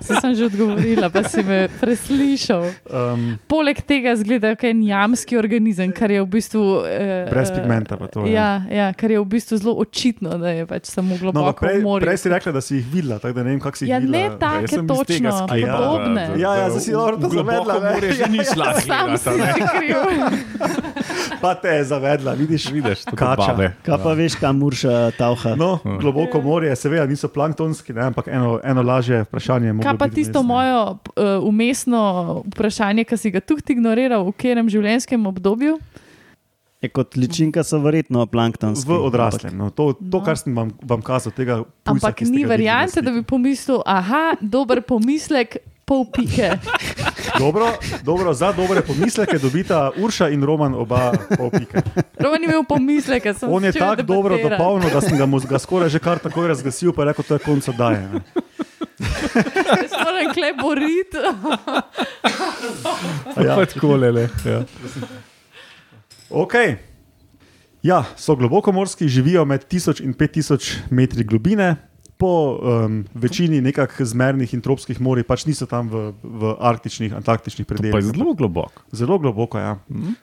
Saj 0.00 0.20
sem 0.20 0.32
že 0.34 0.46
odgovorila, 0.46 1.10
pa 1.12 1.20
si 1.22 1.42
me 1.42 1.66
preslišal. 1.80 2.64
Um, 2.86 3.36
Poleg 3.44 3.82
tega 3.82 4.14
zgleda, 4.16 4.54
da 4.54 4.62
je 4.62 4.70
en 4.70 4.80
jamski 4.82 5.36
organizem, 5.36 5.92
kar 5.92 6.10
je 6.10 6.22
v 6.22 6.28
bistvu. 6.30 6.62
Eh, 6.86 7.26
brez 7.28 7.50
eh, 7.50 7.54
pigmenta 7.54 7.98
pa 7.98 8.06
to. 8.06 8.24
Ja, 8.24 8.62
ja, 8.70 8.88
kar 8.94 9.10
je 9.10 9.20
v 9.20 9.26
bistvu 9.26 9.58
zelo 9.58 9.74
očitno, 9.76 10.38
da 10.38 10.54
je 10.54 10.64
pač 10.66 10.88
samo 10.88 11.12
No, 11.12 11.20
globoko 11.20 11.46
ampak 11.46 11.60
prej, 11.60 11.76
v 11.76 11.82
morju. 11.82 12.06
prej 12.06 12.18
si 12.18 12.28
rekla, 12.28 12.50
da 12.52 12.60
si 12.60 12.72
jih 12.76 12.86
videla, 12.86 13.18
tako 13.18 13.34
da 13.34 13.42
ne 13.42 13.50
vem, 13.50 13.60
kako 13.60 13.76
si 13.76 13.84
jih 13.84 13.90
Ja, 13.90 13.98
videla. 13.98 14.12
ne 14.12 14.24
Jaz 14.24 14.38
take 14.38 14.82
točno, 14.86 15.30
podobne. 15.50 16.24
Ja, 16.36 16.50
ja, 16.54 16.64
da 16.64 16.70
zdaj 16.70 16.80
si 16.80 16.92
dobro 16.92 17.16
to 17.16 17.28
zavedla, 17.28 17.74
ne? 17.74 17.90
morje 17.90 18.12
že 18.12 18.26
ni 18.28 18.40
šla. 18.44 18.66
Sam 18.80 19.08
si 19.12 19.28
si 19.28 19.62
kriv. 19.70 19.96
Pa 21.36 21.54
te 21.54 21.68
je 21.70 21.84
zavedla, 21.84 22.32
vidiš, 22.32 22.70
Vidiš, 22.70 23.04
to 23.04 23.16
Kača. 23.16 23.72
Pa 24.06 24.14
veš, 24.14 24.38
kam 24.38 24.62
Murša 24.62 25.10
tauha? 25.18 25.56
No, 25.58 25.70
globoko 25.98 26.38
morje, 26.40 26.70
seveda 26.78 27.04
niso 27.10 27.26
planktonski, 27.28 27.90
ne, 27.96 28.06
ampak 28.12 28.30
eno, 28.30 28.56
eno 28.62 28.86
lažje 28.86 29.24
vprašanje. 29.26 29.74
Kaj 29.82 29.98
pa 29.98 30.08
tisto 30.08 30.40
vmes, 30.40 30.46
ne. 30.46 30.54
moje 30.54 30.72
uh, 30.78 31.44
umestno 31.44 32.00
vprašanje, 32.46 33.04
ki 33.04 33.18
si 33.18 33.34
ga 33.34 33.42
tudi 33.42 33.74
ignoriral, 33.74 34.22
v 34.30 34.34
katerem 34.38 34.70
življenjskem 34.70 35.26
obdobju? 35.26 35.76
Je 36.84 36.90
kot 36.92 37.16
ličinka 37.16 37.64
so 37.64 37.78
verjetno 37.80 38.26
planktonski. 38.28 38.84
V 38.86 38.98
odraslem. 39.08 39.54
No, 39.56 39.70
to, 39.72 39.94
to, 39.96 40.18
No. 40.18 40.20
kar 40.22 40.36
sem 40.38 40.52
vam, 40.54 40.70
vam 40.84 41.00
kazal, 41.02 41.32
tega. 41.34 41.62
pujsa, 41.64 41.94
Ampak 41.96 42.20
ni 42.28 42.44
variante, 42.44 43.00
da 43.02 43.10
bi 43.10 43.24
pomislil, 43.26 43.80
aha, 43.88 44.36
dober 44.44 44.82
pomislek, 44.84 45.56
pol 45.88 46.04
pike. 46.12 46.52
Dobro, 47.38 47.72
dobro, 48.02 48.34
za 48.34 48.52
dobre 48.52 48.82
pomisleke 48.82 49.38
dobita 49.38 49.90
Urša 49.96 50.28
in 50.28 50.44
Roman 50.44 50.74
oba 50.74 51.12
pol 51.36 51.50
pike. 51.50 51.82
Roman 52.18 52.42
je 52.42 52.44
imel 52.44 52.64
pomisleke, 52.68 53.34
sem 53.34 53.52
On 53.52 53.64
je 53.64 53.72
tako 53.72 54.02
dobro 54.02 54.38
dopolnil, 54.38 54.90
da 54.90 55.00
sem 55.00 55.18
ga, 55.18 55.26
mu 55.26 55.40
ga 55.40 55.58
skoraj 55.58 55.88
že 55.88 55.98
kar 55.98 56.18
takoj 56.18 56.48
razglasil, 56.48 56.92
pa 56.92 57.02
je 57.02 57.06
rekel, 57.06 57.24
to 57.24 57.34
je 57.34 57.38
konec 57.38 57.68
daje. 57.78 58.08
Ne. 58.12 58.20
Jaz 59.82 59.92
moram 60.04 60.32
kle 60.32 60.52
boriti. 60.62 61.16
Ja. 63.44 63.66
Tako 63.66 63.96
le. 63.96 64.12
le. 64.12 64.28
Ja. 64.44 64.62
Okay. 66.30 66.76
Ja, 67.82 68.04
so 68.16 68.36
globokomorski, 68.36 69.08
živijo 69.08 69.44
med 69.44 69.64
1000 69.70 70.02
in 70.04 70.14
5000 70.14 70.76
metri 70.90 71.24
globine. 71.24 71.76
Po 72.16 72.56
um, 72.56 73.02
večini 73.12 73.60
nekakšnih 73.60 74.08
zmernih 74.08 74.54
in 74.56 74.62
tropskih 74.64 75.00
morij, 75.04 75.26
pač 75.28 75.44
niso 75.44 75.66
tam 75.68 75.90
v, 75.92 76.12
v 76.24 76.54
arktičnih, 76.56 77.12
antarktičnih 77.12 77.68
predeljih. 77.68 78.08
zelo 78.08 78.32
globoko. 78.32 78.86
Zelo 78.92 79.18
globoko, 79.20 79.60
ja. 79.60 79.76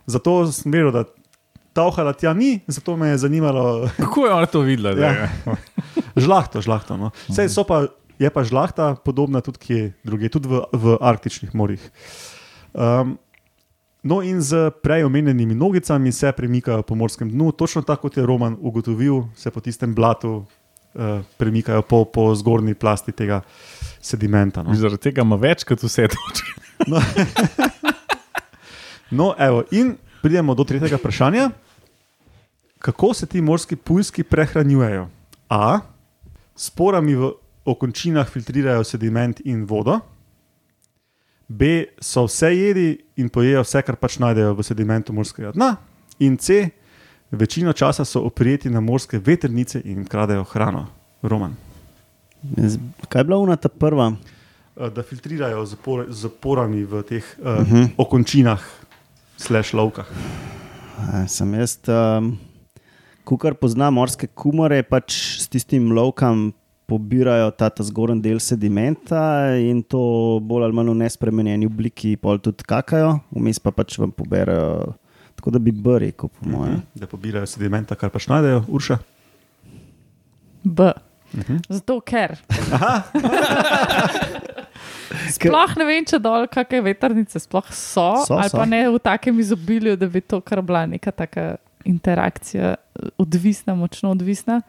Zato 0.10 0.48
sem 0.50 0.74
veril, 0.74 0.90
da 0.90 1.06
tauhala 1.74 2.14
tja 2.14 2.34
ni, 2.34 2.62
zato 2.68 2.96
me 2.98 3.08
je 3.08 3.18
zanimalo 3.18 3.88
Kako 4.04 4.26
je 4.26 4.34
ona 4.34 4.46
to 4.46 4.62
videla? 4.62 4.94
Ja. 4.98 5.30
žlahto. 6.16 6.62
žlahto 6.62 6.98
no. 6.98 7.12
Sej, 7.30 7.50
so 7.50 7.66
pa, 7.66 7.90
je 8.22 8.30
pa 8.30 8.46
žlahta 8.46 8.94
podobna 8.96 9.42
tudi 9.42 9.60
kje 9.60 9.82
druge, 10.06 10.30
tudi 10.30 10.50
v, 10.50 10.62
v 10.72 10.98
arktičnih 11.02 11.54
morjih. 11.58 11.82
Um, 12.74 13.18
no, 14.06 14.22
in 14.22 14.42
z 14.42 14.70
prej 14.86 15.06
omenjenimi 15.10 15.58
nogicami 15.58 16.12
se 16.12 16.32
premikajo 16.32 16.86
po 16.86 16.96
morskem 16.96 17.30
dnu, 17.30 17.52
točno 17.52 17.82
tako 17.82 18.08
kot 18.08 18.18
je 18.18 18.26
Roman 18.26 18.58
ugotovil, 18.62 19.26
se 19.36 19.52
po 19.52 19.62
tistem 19.62 19.96
blatu 19.96 20.46
uh, 20.94 21.22
premikajo 21.38 21.82
po, 21.82 22.04
po 22.06 22.30
zgornji 22.36 22.74
plasti 22.74 23.12
tega 23.12 23.42
sedimenta. 24.02 24.64
No. 24.64 24.76
Zaradi 24.76 25.10
tega 25.10 25.26
ima 25.26 25.40
več 25.40 25.66
kot 25.68 25.84
vse 25.84 26.10
točke. 26.12 26.52
No, 29.14 29.36
evo, 29.38 29.62
in 29.72 29.94
pridemo 30.22 30.56
do 30.56 30.64
tretjega 30.64 30.98
vprašanja. 30.98 31.52
Kako 32.80 33.14
se 33.14 33.26
ti 33.26 33.42
morski 33.42 33.76
pujski 33.76 34.24
prehranjujejo? 34.24 35.08
A. 35.50 35.80
Sporami 36.56 37.16
v 37.16 37.30
okončinah 37.66 38.30
filtrirajo 38.30 38.84
sediment 38.84 39.40
in 39.46 39.66
vodo. 39.70 40.00
B. 41.48 41.86
So 42.02 42.26
vse 42.26 42.50
jedi 42.56 42.88
in 43.16 43.30
pojejo 43.30 43.62
vse, 43.62 43.82
kar 43.86 43.96
pač 44.02 44.18
najdejo 44.20 44.56
v 44.58 44.66
sedimentu 44.66 45.14
morskega 45.14 45.54
dna. 45.54 45.76
In 46.20 46.38
C. 46.38 46.72
Večino 47.34 47.74
časa 47.74 48.06
so 48.06 48.22
oprijeti 48.22 48.70
na 48.70 48.80
morske 48.80 49.18
veternice 49.18 49.82
in 49.86 50.06
kradejo 50.06 50.44
hrano. 50.44 50.86
Roman. 51.22 51.56
Kaj 53.10 53.20
je 53.20 53.24
bila 53.24 53.38
una 53.38 53.56
ta 53.56 53.70
prva? 53.70 54.14
Eh, 54.78 54.90
Da 54.90 55.04
filtrirajo 55.04 55.66
zapor- 55.66 56.06
zaporami 56.10 56.84
v 56.84 57.02
teh 57.04 57.24
uh, 57.40 57.46
uh 57.46 57.68
-huh. 57.68 57.90
okončinah, 57.98 58.62
slash 59.38 59.74
lovkah. 59.74 60.06
A, 60.98 61.28
Sem 61.28 61.54
jaz, 61.54 61.80
um, 61.88 62.38
kar 63.40 63.54
poznam 63.54 63.94
morske 63.94 64.28
kumare, 64.28 64.84
pač 64.84 65.40
s 65.42 65.48
tistim 65.48 65.92
lovkam 65.92 66.54
pobirajo 66.86 67.52
ta, 67.52 67.70
ta 67.70 67.84
zgoren 67.84 68.22
del 68.22 68.40
sedimenta 68.40 69.56
in 69.58 69.84
to 69.84 70.40
bolj 70.44 70.64
ali 70.64 70.74
manj 70.74 70.90
v 70.90 70.96
nespremenjeni 70.96 71.66
obliki, 71.66 72.18
pol 72.18 72.38
tudi 72.38 72.64
kakajo, 72.64 73.20
vmes 73.32 73.60
pa 73.60 73.72
pač 73.72 73.98
vam 74.00 74.12
poberajo. 74.12 74.94
Tako 75.36 75.52
da 75.52 75.60
bi 75.60 75.72
B 75.72 76.00
rekel, 76.00 76.30
po 76.30 76.50
mojem. 76.50 76.82
Da 76.96 77.08
pobirajo 77.08 77.46
sedimenta, 77.46 77.96
kar 77.96 78.10
pač 78.10 78.28
najdejo, 78.28 78.64
Urša. 78.70 78.98
B. 80.64 80.92
Zato 81.70 82.00
ker. 82.02 82.38
Sploh 85.30 85.76
ne 85.78 85.86
vem, 85.86 86.06
če 86.06 86.18
dol 86.22 86.48
kakšne 86.50 86.80
veternice 86.82 87.40
sploh 87.42 87.66
so, 87.70 88.06
So, 88.26 88.36
ali 88.36 88.50
so. 88.50 88.58
pa 88.58 88.66
ne 88.66 88.84
v 88.90 89.00
takem 89.00 89.40
izobilju, 89.40 89.96
da 89.98 90.08
bi 90.08 90.22
to 90.22 90.40
kar 90.42 90.62
bila 90.62 90.86
neka 90.86 91.12
taka 91.12 91.56
interakcija, 91.86 92.74
eh, 92.74 93.10
odvisna, 93.18 93.76
močno 93.76 94.12
odvisna. 94.12 94.62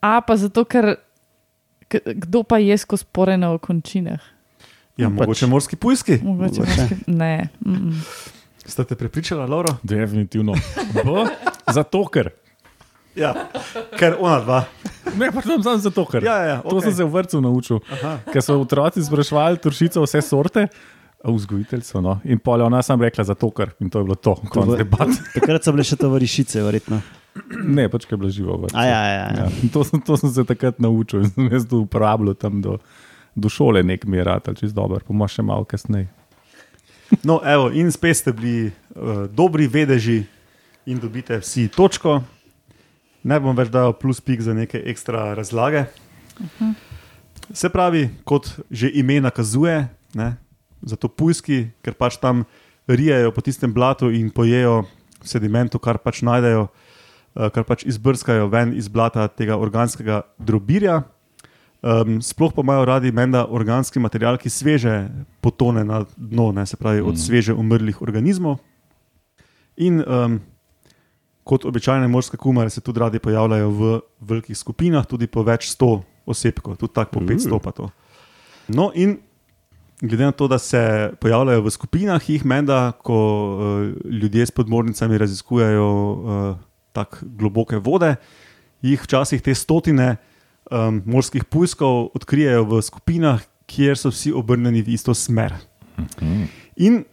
A 0.00 0.20
pa 0.20 0.36
zato, 0.36 0.64
ker 0.64 0.96
kdo 1.88 2.42
pa 2.42 2.58
je 2.58 2.76
skozi 2.78 3.04
pore 3.06 3.36
na 3.36 3.52
okončinah? 3.52 4.20
Ja, 4.96 5.08
No, 5.08 5.16
pač- 5.16 5.26
mogoče 5.26 5.46
morski 5.46 5.76
pujski. 5.76 6.18
Mogoče 6.22 6.60
Mogoče. 6.60 6.80
morski, 6.80 6.96
ne. 7.06 7.48
Mm 7.60 7.74
-mm. 7.74 7.94
Ste 8.62 8.84
te 8.84 8.94
prepričali, 8.94 9.42
Lauro? 9.42 9.76
Definitivno. 9.82 10.54
B, 10.94 11.02
zato 11.68 12.04
ker. 12.06 12.30
Ja, 13.12 13.34
ker 13.92 14.16
ona 14.16 14.38
dva. 14.40 14.60
Ne, 15.18 15.28
pa 15.28 15.42
tam 15.42 15.60
samo 15.60 15.76
zato 15.78 16.04
ker. 16.06 16.24
Ja, 16.24 16.36
ja, 16.36 16.46
ja, 16.46 16.58
To 16.62 16.78
okej. 16.78 16.88
sem 16.88 16.94
se 16.94 17.04
v 17.04 17.10
vrtu 17.10 17.40
naučil. 17.40 17.82
Ker 18.32 18.40
so 18.40 18.56
otroci 18.56 19.02
spraševali 19.04 19.58
turšice 19.58 20.00
vse 20.00 20.22
sorte. 20.22 20.68
Vzgojiteljstvo. 21.20 22.00
No. 22.00 22.16
In 22.24 22.38
pol 22.38 22.58
je 22.58 22.64
ona 22.64 22.80
sam 22.82 22.98
rekla 22.98 23.24
zato, 23.24 23.50
ker 23.50 23.74
in 23.78 23.90
to 23.90 24.00
je 24.00 24.04
bilo 24.04 24.16
to, 24.16 24.34
konc 24.48 24.66
bo- 24.66 24.76
debat. 24.76 25.06
Takrat 25.34 25.62
so 25.62 25.70
bile 25.70 25.84
še 25.84 25.94
tovarišice, 25.96 26.62
verjetno. 26.62 26.98
Ne, 27.62 27.86
pač 27.88 28.08
je 28.08 28.16
bilo 28.16 28.30
živo. 28.30 28.56
v 28.56 28.66
vrtcu. 28.66 28.76
A 28.76 28.82
ja, 28.84 29.02
ja, 29.04 29.26
ja. 29.28 29.44
Ja, 29.44 29.70
to, 29.70 29.84
sem, 29.84 30.00
to 30.00 30.16
sem 30.16 30.32
se 30.32 30.42
takrat 30.44 30.80
naučil 30.82 31.22
in 31.22 31.30
sem 31.30 31.46
jaz 31.48 31.68
to 31.68 31.78
uporabljal 31.84 32.34
tam 32.34 32.58
do, 32.60 32.78
do 33.36 33.48
šole, 33.48 33.84
nek 33.84 34.02
mi 34.04 34.18
je 34.18 34.24
rad, 34.24 34.48
ali 34.48 34.56
čez 34.56 34.74
dober, 34.74 35.04
pa 35.04 35.28
še 35.28 35.44
malo 35.44 35.64
kasneje. 35.64 36.08
No, 37.20 37.40
evo, 37.44 37.68
in 37.68 37.92
spet 37.92 38.16
ste 38.16 38.32
bili 38.32 38.72
uh, 38.96 39.28
dobri 39.28 39.68
vedeži 39.68 40.22
in 40.88 40.98
dobite 40.98 41.38
vsi 41.38 41.68
točko. 41.68 42.22
Ne 43.22 43.38
bom 43.38 43.54
več 43.56 43.70
dal 43.70 43.92
plus 43.94 44.18
pik 44.24 44.40
za 44.42 44.54
neke 44.56 44.80
ekstra 44.90 45.34
razlage. 45.38 45.84
Se 47.52 47.68
pravi, 47.68 48.08
kot 48.24 48.48
že 48.70 48.88
ime 48.88 49.20
nakazuje, 49.20 49.84
ne, 50.18 50.28
zato 50.82 51.08
pujski, 51.08 51.68
ker 51.84 51.94
pač 51.94 52.18
tam 52.18 52.44
rijejo 52.90 53.30
po 53.30 53.44
tistem 53.44 53.70
blatu 53.72 54.10
in 54.10 54.30
pojejo 54.30 54.82
sedimentu, 55.22 55.78
kar 55.78 56.00
pač 56.02 56.22
najdejo, 56.26 56.66
eh, 57.36 57.50
kar 57.54 57.64
pač 57.64 57.86
izbrskajo 57.86 58.48
ven 58.50 58.74
iz 58.74 58.88
blata 58.88 59.28
tega 59.28 59.56
organskega 59.56 60.22
drobirja. 60.38 61.02
Um, 61.82 62.20
sploh 62.22 62.52
pa 62.54 62.62
imajo 62.62 62.84
radi 62.84 63.10
menda 63.12 63.46
organski 63.50 63.98
material, 63.98 64.36
ki 64.38 64.50
sveže 64.50 65.10
potone 65.42 65.82
na 65.84 66.04
dno, 66.14 66.52
ne, 66.54 66.62
se 66.66 66.76
pravi 66.78 67.00
od 67.00 67.14
Mm. 67.14 67.18
sveže 67.18 67.54
umrlih 67.54 68.02
organizmov. 68.02 68.58
In 69.76 69.98
um, 70.06 70.38
kot 71.42 71.64
običajne 71.64 72.08
morske 72.08 72.36
kumare 72.36 72.70
se 72.70 72.80
tudi 72.80 73.00
radi 73.00 73.18
pojavljajo 73.18 73.70
v 73.70 74.00
velikih 74.20 74.58
skupinah, 74.58 75.06
tudi 75.06 75.26
po 75.26 75.42
več 75.42 75.70
sto 75.74 76.04
osebkov, 76.26 76.76
tudi 76.76 76.94
tako 76.94 77.18
po 77.18 77.20
Uh. 77.20 77.26
500 77.26 77.58
pa 77.58 77.72
to. 77.72 77.90
No, 78.68 78.92
in 78.94 79.18
glede 80.00 80.24
na 80.24 80.32
to, 80.32 80.48
da 80.48 80.58
se 80.58 81.10
pojavljajo 81.20 81.62
v 81.62 81.70
skupinah, 81.70 82.30
jih 82.30 82.44
menda, 82.44 82.92
ko 83.02 83.18
uh, 83.18 83.58
ljudje 84.06 84.46
s 84.46 84.50
podmornicami 84.50 85.18
raziskujejo 85.18 85.90
uh, 85.90 86.56
tako 86.92 87.16
globoke 87.22 87.76
vode, 87.82 88.16
jih 88.82 89.02
včasih 89.02 89.42
te 89.42 89.54
stotine 89.54 90.16
um, 90.72 91.02
morskih 91.04 91.44
pujskov 91.44 92.10
odkrijejo 92.16 92.64
v 92.64 92.80
skupinah, 92.82 93.44
kjer 93.68 93.98
so 93.98 94.10
vsi 94.12 94.32
obrnjeni 94.32 94.82
v 94.82 94.96
isto 94.96 95.14
smer. 95.14 95.54
In 96.80 97.04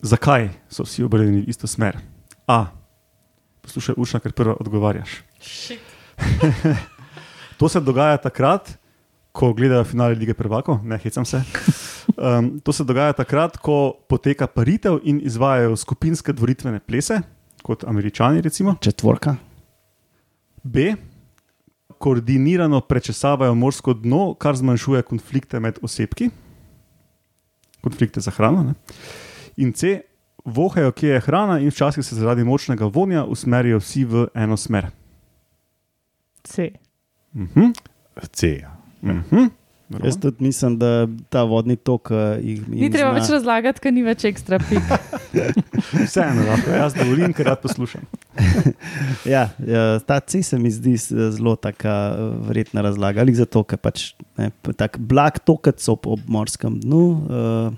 zakaj 0.00 0.48
so 0.70 0.86
vsi 0.86 1.02
obrnjeni 1.04 1.42
v 1.42 1.50
isto 1.50 1.66
smer? 1.66 1.98
A. 2.46 2.70
Poslušaj, 3.66 3.98
Urša, 3.98 4.22
ker 4.22 4.32
prvo 4.32 4.56
odgovarjaš. 4.60 5.22
To 7.58 7.68
se 7.68 7.80
dogaja 7.80 8.16
takrat, 8.22 8.78
ko 9.32 9.50
gledajo 9.52 9.84
finale 9.84 10.14
lige 10.14 10.34
prvakov, 10.34 10.78
ne 10.86 10.98
hecam 10.98 11.24
se. 11.26 11.42
Um, 12.14 12.60
to 12.62 12.72
se 12.72 12.84
dogaja 12.84 13.12
takrat, 13.12 13.56
ko 13.58 13.98
poteka 14.08 14.46
paritev 14.46 15.00
in 15.02 15.18
izvajajo 15.26 15.76
skupinske 15.76 16.32
dvoritvene 16.32 16.78
plese, 16.78 17.18
kot 17.62 17.84
američani, 17.84 18.40
recimo. 18.40 18.76
Četvorka. 18.80 19.36
B. 20.62 20.94
Koordinirano 21.98 22.80
prečesavajo 22.80 23.54
morsko 23.54 23.94
dno, 23.94 24.34
kar 24.34 24.56
zmanjšuje 24.56 25.02
konflikte 25.02 25.60
med 25.60 25.78
osebki, 25.82 26.30
konflikte 27.80 28.20
za 28.20 28.30
hrano. 28.30 28.62
Ne? 28.62 28.74
In 29.56 29.72
C. 29.72 30.00
Vohajo, 30.44 30.92
kje 30.92 31.08
je 31.08 31.20
hrana, 31.20 31.58
in 31.58 31.68
včasih 31.70 32.04
se 32.06 32.14
zaradi 32.14 32.44
močnega 32.44 32.86
vonja 32.86 33.24
usmerijo 33.24 33.78
vsi 33.82 34.04
v 34.04 34.26
eno 34.34 34.56
smer. 34.56 34.86
C. 36.42 36.70
Mhm. 37.34 37.72
C. 38.32 38.64
Mhm. 39.88 40.04
Jaz 40.04 40.18
tudi 40.20 40.44
mislim, 40.44 40.78
da 40.78 41.08
ta 41.32 41.42
vodni 41.48 41.76
tok 41.76 42.10
uh, 42.10 42.18
jih 42.44 42.60
Ni 42.68 42.90
treba 42.92 43.14
več 43.16 43.30
razlagati, 43.32 43.80
ker 43.80 43.92
ni 43.92 44.02
več 44.04 44.26
ekstra 44.28 44.58
pik. 44.60 44.84
Vseeno, 46.04 46.44
lahko 46.44 46.74
jaz 46.76 46.92
dovolim, 46.98 47.32
ker 47.32 47.48
rad 47.48 47.62
poslušam. 47.64 48.04
Ja, 49.24 49.48
ja, 49.66 49.98
ta 50.04 50.20
C 50.20 50.42
se 50.42 50.58
mi 50.58 50.70
zdi 50.70 50.92
zelo 51.00 51.56
taka 51.56 51.94
eh, 52.12 52.20
verjetna 52.48 52.84
razlaga. 52.84 53.24
Ali 53.24 53.34
zato, 53.34 53.64
ker 53.64 53.80
pač 53.80 54.12
ne, 54.38 54.50
tak 54.76 54.98
blag 55.00 55.40
tokec 55.42 55.80
ob, 55.88 56.06
ob 56.06 56.20
morskem 56.30 56.76
dnu. 56.84 57.02
Uh, 57.26 57.72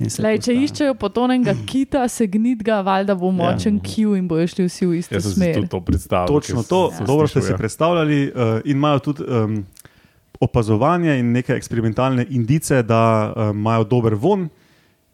in 0.00 0.12
se 0.12 0.22
Lej, 0.22 0.38
če 0.44 0.54
iščejo 0.60 0.94
potonenega 1.00 1.56
kita, 1.72 2.04
se 2.08 2.28
gnitga, 2.30 2.82
valjda 2.86 3.16
bo 3.18 3.32
močen 3.34 3.80
Ja. 3.80 3.84
kiv 3.88 4.14
in 4.20 4.28
bojo 4.30 4.46
šli 4.48 4.68
vsi 4.68 4.86
v 4.86 5.00
isto 5.00 5.16
Jaz 5.16 5.32
smer. 5.34 5.56
tudi 5.58 5.72
to 5.72 5.80
predstavljal. 5.80 6.28
Točno 6.36 6.62
to, 6.62 6.80
Ja. 6.92 7.06
dobro 7.06 7.28
ste 7.28 7.42
si 7.42 7.56
predstavljali 7.56 8.20
uh, 8.28 8.60
in 8.64 8.76
imajo 8.76 8.98
tudi 9.10 9.24
um, 9.26 9.62
opazovanje 10.40 11.18
in 11.18 11.32
neke 11.32 11.52
eksperimentalne 11.52 12.26
indice, 12.30 12.82
da 12.82 13.00
um, 13.30 13.50
imajo 13.52 13.84
dober 13.86 14.14
von 14.14 14.48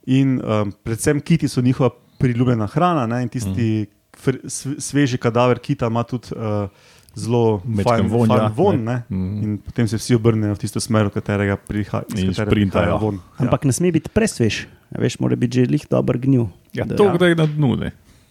in 0.07 0.41
um, 0.41 0.73
predvsem 0.75 1.21
kiti 1.21 1.49
so 1.49 1.61
njihova 1.61 1.91
priljubljena 2.19 2.67
hrana 2.67 3.07
ne, 3.07 3.23
in 3.23 3.29
tisti 3.29 3.87
fr, 4.17 4.37
sve- 4.45 4.81
sveži 4.81 5.19
kadaver 5.19 5.59
kita 5.59 5.87
ima 5.87 6.03
tudi 6.03 6.29
uh, 6.31 6.69
zelo 7.15 7.59
fajn 7.83 8.07
vonj, 8.07 8.29
fajn 8.29 8.41
ja, 8.41 8.47
von. 8.49 8.77
ne. 8.77 8.85
Ne, 8.85 9.03
Mhm. 9.09 9.43
in 9.43 9.59
potem 9.59 9.89
se 9.89 9.97
vsi 9.97 10.15
obrnejo 10.15 10.55
v 10.55 10.59
tisto 10.59 10.81
smer, 10.81 11.07
od 11.07 11.13
katerega 11.13 11.57
prihaja 11.59 12.05
In 12.15 12.33
šprintajo. 12.33 12.99
von. 12.99 13.19
Ampak 13.37 13.65
ne 13.65 13.73
sme 13.73 13.91
biti 13.91 14.09
presvež. 14.09 14.67
A 14.89 15.01
Veš, 15.01 15.19
mora 15.19 15.35
biti 15.35 15.57
že 15.57 15.67
lih 15.67 15.87
dober 15.87 16.17
gnil. 16.17 16.47
Ja, 16.73 16.85
Da- 16.85 16.95
to, 16.95 17.09
da 17.11 17.27
je 17.27 17.35
na 17.35 17.47
dnu, 17.47 17.77
ne. 17.77 17.91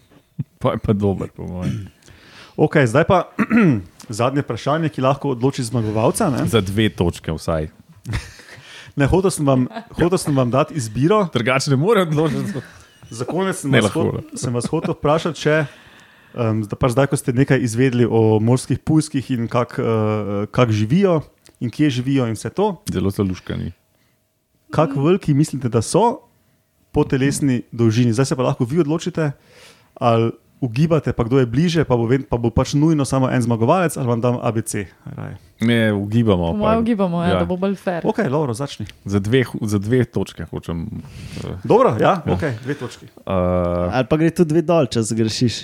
Pa 0.59 0.71
je 0.71 0.77
pa 0.77 0.93
dober, 0.93 1.27
po 1.29 1.43
mojem. 1.43 1.87
Okay, 2.55 2.85
zdaj 2.85 3.03
pa 3.03 3.27
zadnje 4.09 4.41
vprašanje, 4.41 4.89
ki 4.89 5.01
lahko 5.01 5.29
odloči 5.35 5.63
zmagovalca. 5.63 6.29
Ne, 6.29 6.45
Za 6.47 6.61
dve 6.61 6.89
točke 6.89 7.31
vsaj. 7.31 7.69
ne 8.99 9.05
hotel, 9.07 9.31
sem 9.31 9.45
vam, 9.47 9.67
hotel 9.97 10.17
sem 10.17 10.35
vam 10.35 10.51
dati 10.51 10.73
izbiro. 10.77 11.27
Drugače 11.33 11.71
ne 11.73 11.77
more 11.77 12.01
odločiti. 12.05 12.61
Za 13.09 13.25
konec 13.25 13.55
sem, 13.61 13.71
vas, 13.71 13.91
hot, 13.93 14.33
sem 14.35 14.53
vas 14.53 14.65
hotel 14.71 14.95
vprašati, 14.97 15.37
če 15.39 15.55
um, 16.33 16.63
da 16.65 16.75
pač 16.75 16.95
zdaj, 16.95 17.07
ko 17.11 17.17
ste 17.19 17.33
nekaj 17.37 17.61
izvedeli 17.61 18.07
o 18.09 18.39
morskih 18.41 18.79
pujskih 18.81 19.31
in 19.35 19.47
kako 19.47 19.81
uh, 19.81 20.45
kak 20.51 20.71
živijo 20.73 21.19
in 21.61 21.69
kje 21.69 21.89
živijo 22.01 22.25
in 22.27 22.33
vse 22.35 22.49
to, 22.49 22.81
Zelo 22.91 23.09
zaluškani. 23.13 23.71
kako 24.73 25.05
veliki 25.05 25.33
mislite, 25.33 25.69
da 25.69 25.81
so 25.81 26.25
po 26.91 27.03
telesni 27.03 27.61
dolžini. 27.71 28.13
Zdaj 28.13 28.25
se 28.25 28.35
pa 28.35 28.43
lahko 28.43 28.65
vi 28.65 28.79
odločite, 28.79 29.31
ali 29.95 30.31
ugibate, 30.61 31.13
pa 31.13 31.23
kdo 31.23 31.39
je 31.39 31.45
bliže, 31.45 31.83
pa 31.83 31.95
bo, 31.95 32.07
pa 32.29 32.37
bo 32.37 32.49
pač 32.49 32.73
nujno 32.73 33.05
samo 33.05 33.29
en 33.29 33.41
zmagovalec, 33.41 33.97
ali 33.97 34.07
vam 34.07 34.21
dam 34.21 34.37
ABC. 34.41 34.87
Raje. 35.05 35.37
Ne, 35.61 35.93
ugibamo. 35.93 36.51
Po 36.51 36.59
pa- 36.59 36.77
ugibamo, 36.77 37.23
ja, 37.23 37.29
ja. 37.29 37.39
da 37.39 37.45
bo 37.45 37.57
bolj 37.57 37.75
fair. 37.75 38.01
Ok, 38.03 38.19
dobro, 38.25 38.53
začni. 38.53 38.85
Za 39.05 39.19
dve, 39.19 39.43
za 39.61 39.77
dve 39.77 40.05
točke 40.05 40.45
hočem. 40.45 40.87
Uh, 41.43 41.59
Dobro, 41.63 41.95
ja, 41.99 42.19
ja. 42.19 42.33
ok, 42.33 42.43
dve 42.63 42.73
točki. 42.73 43.05
uh, 43.05 43.91
Ali 43.91 44.05
pa 44.05 44.17
gre 44.17 44.29
tudi 44.29 44.49
dve 44.49 44.61
dol, 44.61 44.87
če 44.87 45.03
zgrešiš. 45.03 45.55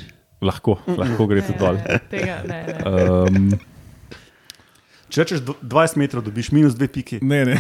lahko, 0.41 0.77
lahko 0.87 1.27
gre 1.27 1.41
tudi 1.41 1.59
dol. 1.59 1.75
Ne, 1.77 1.99
tega 2.09 2.39
ne. 2.47 2.59
ne. 2.67 2.77
Um, 2.85 3.51
Če 5.11 5.25
rečeš 5.25 5.41
dv- 5.43 5.59
20 5.67 5.97
metrov, 5.99 6.23
dobiš 6.23 6.51
minus 6.51 6.71
dve 6.71 6.87
piki. 6.87 7.17
ne, 7.21 7.43
ne. 7.43 7.57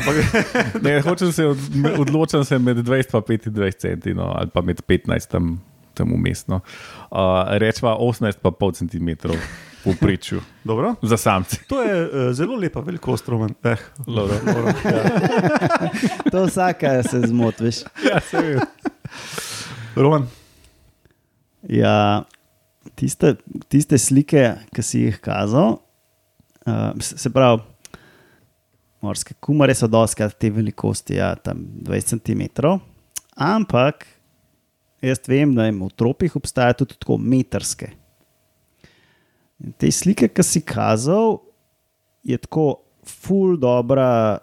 ne 0.81 0.93
hočem 1.03 1.31
se 1.31 1.43
od, 1.45 1.59
odločam 1.99 2.45
se 2.47 2.55
med 2.55 2.77
20 2.79 3.11
in 3.11 3.53
25 3.53 3.75
centi, 3.75 4.13
no, 4.15 4.31
ali 4.31 4.47
pa 4.47 4.61
med 4.63 4.79
15 4.87 5.27
tam, 5.27 5.57
tam 6.01 6.13
umestno. 6.17 6.59
Uh, 7.13 7.17
rečva 7.61 7.93
18 7.95 8.41
pa 8.41 8.49
pol 8.51 8.73
centimetrov 8.73 9.37
v 9.81 9.93
prečju 9.97 10.41
Dobro. 10.69 10.95
za 11.01 11.17
samce. 11.17 11.61
To 11.69 11.81
je 11.85 11.95
uh, 12.05 12.33
zelo 12.33 12.57
lepa 12.57 12.81
velikost, 12.81 13.29
Roman. 13.29 13.53
Eh, 13.63 13.77
Loro. 14.09 14.33
To 16.31 16.45
vsaka 16.45 17.03
se 17.03 17.21
zmotiš. 17.27 17.83
Ja, 18.05 18.19
se 18.21 18.41
vem. 18.41 18.59
Roman, 19.95 20.27
Ja, 21.69 22.25
tiste, 22.97 23.35
tiste 23.69 23.97
slike, 24.01 24.55
ki 24.73 24.81
si 24.81 25.03
jih 25.05 25.19
kazal, 25.21 25.75
uh, 26.65 26.87
se 26.97 27.29
pravi, 27.29 27.61
morske 29.05 29.35
kumare 29.37 29.75
so 29.77 29.85
doskrat 29.89 30.33
te 30.41 30.49
velikosti, 30.49 31.19
ja, 31.19 31.35
tam 31.37 31.61
20 31.85 32.17
cm. 32.25 32.41
Ampak 33.37 34.05
jaz 35.01 35.21
vem, 35.27 35.55
da 35.55 35.65
jim 35.67 35.81
v 35.85 35.89
tropih 35.97 36.35
obstajajo 36.37 36.83
tudi 36.83 36.99
tako 37.01 37.17
metrske. 37.17 37.91
In 39.61 39.73
te 39.77 39.91
slike, 39.93 40.29
ki 40.33 40.45
si 40.45 40.61
kazal, 40.65 41.39
je 42.25 42.37
tako 42.41 42.81
ful 43.07 43.57
dobra. 43.61 44.39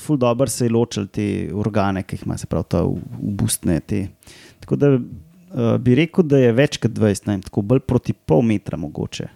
Ful 0.00 0.18
dobro 0.18 0.50
se 0.50 0.66
je 0.66 0.72
ločil 0.74 1.06
te 1.06 1.24
organe, 1.54 2.02
ki 2.02 2.16
jih 2.16 2.24
ima, 2.26 2.36
se 2.40 2.48
pravi, 2.50 2.66
ta 2.68 2.82
ubustne. 2.84 3.78
Te. 3.86 4.08
Tako 4.64 4.78
da 4.80 4.90
uh, 4.96 5.76
bi 5.78 5.94
rekel, 5.94 6.26
da 6.26 6.40
je 6.40 6.52
več 6.56 6.80
kot 6.82 6.96
20, 6.96 7.28
ne, 7.30 7.38
tako 7.46 7.62
bolj 7.62 7.84
proti 7.86 8.16
pol 8.16 8.42
metra 8.42 8.80
mogoče. 8.80 9.28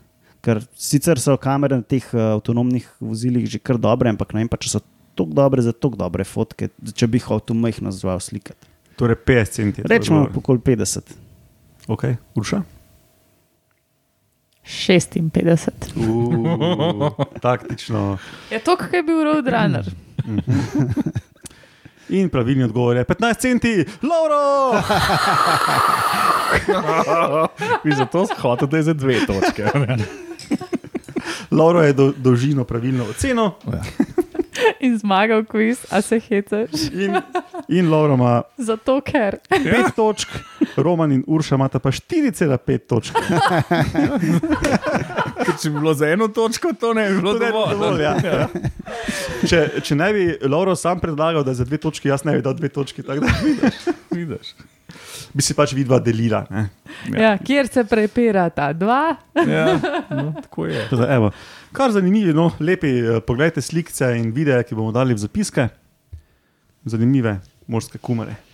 Ker 0.43 0.63
sicer 0.79 1.21
so 1.23 1.37
kamere 1.39 1.79
na 1.79 1.87
teh 1.87 2.05
uh, 2.11 2.35
avtonomnih 2.39 2.89
vozilih 2.99 3.47
že 3.47 3.61
kar 3.63 3.79
dobre, 3.79 4.11
ampak 4.11 4.35
ne 4.35 4.43
vem 4.43 4.51
pa, 4.51 4.59
če 4.59 4.73
so 4.73 4.83
tako 5.19 5.37
dobre 5.37 5.63
za 5.63 5.75
tako 5.77 6.01
dobre 6.01 6.27
fotke, 6.27 6.73
če 6.95 7.07
bi 7.07 7.23
jih 7.23 7.31
avto 7.37 7.55
majhno 7.55 7.95
zval 7.95 8.19
slikati. 8.25 8.67
Torej 8.99 9.17
50 9.27 9.55
centi. 9.55 9.83
Rečemo 9.87 10.27
okoli 10.35 10.59
50. 10.59 11.01
Ok, 11.89 12.05
Urša. 12.35 12.63
56. 14.69 15.97
Uh, 15.97 17.13
taktično. 17.41 18.19
Je 18.51 18.59
to, 18.59 18.77
kak 18.77 18.93
je 18.93 19.03
bil 19.03 19.25
Roadrunner? 19.25 19.85
In 22.09 22.29
pravilni 22.29 22.65
odgovor 22.65 22.97
je 22.97 23.05
15 23.05 23.39
centi, 23.39 23.85
Lauro! 24.03 24.73
Vi 27.85 27.93
zato 27.93 28.27
hotel, 28.41 28.69
da 28.69 28.77
je 28.77 28.83
za 28.83 28.93
dve 28.93 29.27
točke. 29.27 29.65
Lauro 31.51 31.83
je 31.83 31.93
do, 31.93 32.13
dolžino 32.17 32.65
pravilno 32.65 33.05
ocenil 33.05 33.51
In 34.87 34.99
zmagal 34.99 35.44
kviz, 35.44 35.79
a 35.90 36.01
se 36.03 36.21
hecaš. 36.21 36.71
in, 36.92 37.16
in 37.68 37.90
Lauro 37.90 38.14
ima 38.14 38.42
Zato 38.68 39.01
ker. 39.01 39.38
5 39.51 39.94
točk, 39.97 40.29
Roman 40.77 41.12
in 41.12 41.25
Urša 41.27 41.55
imata 41.55 41.79
pa 41.79 41.90
4,5 41.90 42.79
točk. 42.79 43.14
Če 45.59 45.71
bi 45.71 45.79
bilo 45.79 45.94
za 45.94 46.09
eno 46.09 46.29
točko, 46.29 46.73
to 46.81 46.94
ne 46.94 47.09
bi 47.09 47.16
bilo 47.21 47.33
To 47.33 47.38
dovolj. 47.38 47.71
dovolj, 47.71 48.03
ja. 48.03 48.49
Če, 49.49 49.81
če 49.83 49.94
ne 49.94 50.12
bi 50.12 50.25
Lauro 50.49 50.77
sam 50.77 51.01
predlagal, 51.01 51.44
da 51.44 51.55
za 51.55 51.64
dve 51.64 51.79
točki, 51.79 52.09
jaz 52.09 52.25
ne 52.25 52.37
bi 52.37 52.42
dal 52.42 52.55
dve 52.55 52.68
točki. 52.68 53.03
tako 53.03 53.21
Da, 53.21 53.71
Vidiš. 54.11 54.55
Bi 55.38 55.44
si 55.46 55.55
pač 55.55 55.70
vidva 55.77 56.01
delila. 56.03 56.42
Ne. 56.51 56.64
Ja, 57.14 57.37
kjer 57.38 57.68
se 57.70 57.85
prepirata 57.87 58.72
dva, 58.74 59.14
Ja, 59.38 59.77
no, 60.18 60.33
tako 60.42 60.66
je. 60.66 60.83
Tako 60.90 60.98
Da, 60.98 61.07
evo, 61.14 61.31
kar 61.72 61.94
zanimivo, 61.94 62.35
no, 62.35 62.48
lepi, 62.59 62.90
eh, 62.98 63.20
poglejte 63.22 63.62
slike 63.62 64.11
in 64.18 64.33
videe, 64.35 64.59
ki 64.66 64.74
bomo 64.74 64.90
dali 64.92 65.14
v 65.14 65.22
zapiske. 65.22 65.68
Zanimive 66.88 67.38
morske 67.70 68.03
kumare. 68.03 68.48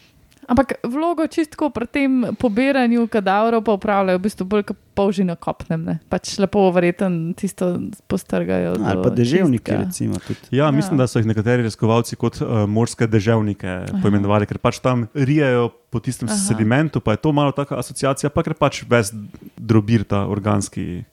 Ampak 0.45 0.73
vlogo 0.83 1.27
čistko 1.27 1.71
pri 1.71 1.87
tem 1.87 2.11
pobiranju 2.35 3.07
kadavrov 3.09 3.63
pa 3.63 3.73
upravljajo 3.73 4.19
v 4.19 4.23
bistvu 4.23 4.45
bolj 4.47 4.63
kot 4.65 4.77
polži 4.95 5.25
na 5.25 5.35
kopnem. 5.35 5.83
Ne? 5.83 5.95
Pač 6.09 6.37
lepo 6.39 6.71
verjeten 6.71 7.35
tisto 7.35 7.79
postrgajo. 8.07 8.75
Ali 8.77 8.97
do 8.97 9.03
pa 9.03 9.11
deževniki, 9.11 9.65
čistka. 9.65 9.81
recimo. 9.81 10.15
Tudi. 10.19 10.41
Ja, 10.51 10.65
Ja. 10.65 10.71
mislim, 10.71 10.97
da 10.97 11.07
so 11.07 11.19
jih 11.19 11.27
nekateri 11.27 11.63
raziskovalci 11.63 12.17
kot 12.17 12.39
uh, 12.39 12.65
morske 12.67 13.07
deževnike 13.07 14.03
poimenovali, 14.03 14.47
ker 14.47 14.59
pač 14.59 14.79
tam 14.79 15.07
rijajo 15.15 15.69
po 15.91 15.99
tistem 15.99 16.29
Aha. 16.29 16.35
Aha. 16.35 16.45
sedimentu, 16.47 17.01
pa 17.01 17.13
je 17.13 17.17
to 17.19 17.33
malo 17.33 17.53
taka 17.53 17.77
asociacija, 17.77 18.31
pa 18.31 18.43
ker 18.43 18.55
pač 18.55 18.85
ves 18.85 19.11
drobir 19.57 20.05
ta 20.05 20.27
organski 20.27 21.05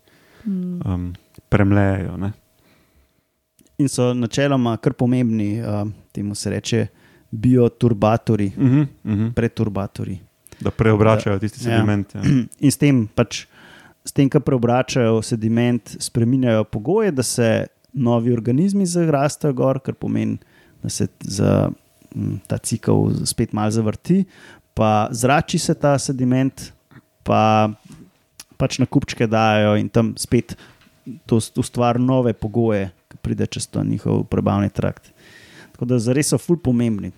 Mm. 0.41 0.82
um, 0.84 1.13
premlejejo. 1.50 2.17
Ne? 2.17 2.32
In 3.78 3.86
so 3.88 4.13
načeloma 4.13 4.78
kar 4.78 4.94
pomembni, 4.94 5.60
uh, 5.60 5.86
temu 6.12 6.36
se 6.36 6.50
reče, 6.50 6.88
bioturbatori, 7.32 8.52
Uh 8.58 8.63
-huh, 8.63 8.88
uh 9.04 9.12
-huh. 9.12 9.34
preturbatori. 9.34 10.20
Da 10.60 10.72
preobračajo 10.72 11.39
tisti 11.39 11.70
Ja. 11.70 11.76
sediment. 11.78 12.15
Ja. 12.15 12.22
In 12.65 12.72
s 12.72 12.78
tem, 12.78 13.08
pač, 13.15 13.46
s 14.06 14.12
tem, 14.12 14.30
ko 14.30 14.39
preobračajo 14.39 15.22
sediment, 15.22 15.96
spremenjajo 16.00 16.63
pogoje, 16.63 17.12
da 17.12 17.24
se 17.24 17.67
novi 17.94 18.34
organizmi 18.34 18.86
zarastejo 18.86 19.54
gor, 19.54 19.80
kar 19.80 19.94
pomeni, 19.94 20.38
da 20.84 20.89
se 20.89 21.08
za, 21.20 21.70
ta 22.48 22.58
cikl 22.58 22.91
spet 23.26 23.54
malo 23.54 23.72
zavrti, 23.72 24.26
pa 24.74 25.08
zrači 25.12 25.60
se 25.60 25.74
ta 25.74 25.98
sediment, 26.00 26.72
pa 27.24 27.70
pač 28.58 28.80
na 28.80 28.86
kupčke 28.86 29.28
dajo 29.28 29.76
in 29.78 29.89
tam 29.89 30.13
spet 30.17 30.58
to 31.26 31.39
ustvari 31.56 32.00
nove 32.00 32.34
pogoje, 32.34 32.91
ki 33.10 33.17
pride 33.22 33.46
čez 33.46 33.67
to 33.67 33.84
njihov 33.84 34.24
prebavni 34.24 34.70
trakt. 34.70 35.12
Tako 35.72 35.86
da 35.86 36.00
zares 36.00 36.28
so 36.28 36.38
ful 36.38 36.58
pomembni. 36.58 37.12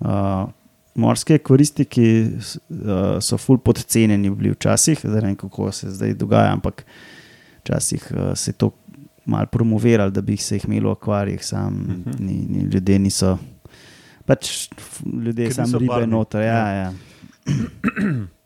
Uh, 0.00 0.48
morski 0.94 1.34
akvaristiki 1.34 2.06
s- 2.38 2.58
uh, 2.68 2.76
so 3.20 3.38
ful 3.38 3.58
podcenjeni 3.58 4.30
bili 4.30 4.50
včasih, 4.50 4.98
zdaj 5.00 5.20
ne 5.20 5.26
vem, 5.26 5.36
kako 5.36 5.72
se 5.72 5.90
zdaj 5.90 6.14
dogaja, 6.14 6.52
ampak 6.52 6.84
včasih 7.60 8.12
uh, 8.12 8.34
se 8.34 8.50
je 8.50 8.54
to 8.54 8.70
malo 9.24 9.46
promoviralo, 9.46 10.10
da 10.10 10.20
bi 10.20 10.32
jih 10.32 10.42
se 10.42 10.56
jih 10.56 10.64
imelo 10.64 10.88
v 10.88 10.94
akvarijih, 10.94 11.44
sam 11.44 11.74
Mhm. 11.74 12.10
ni, 12.20 12.36
ni, 12.48 12.58
ljudje 12.64 12.98
niso. 12.98 13.38
Pač 14.26 14.68
ljudje 15.16 15.50
samo 15.52 15.78
ribe 15.78 15.88
barvni. 15.88 16.06
noter. 16.08 16.42
Ja, 16.42 16.68
ja. 16.70 16.92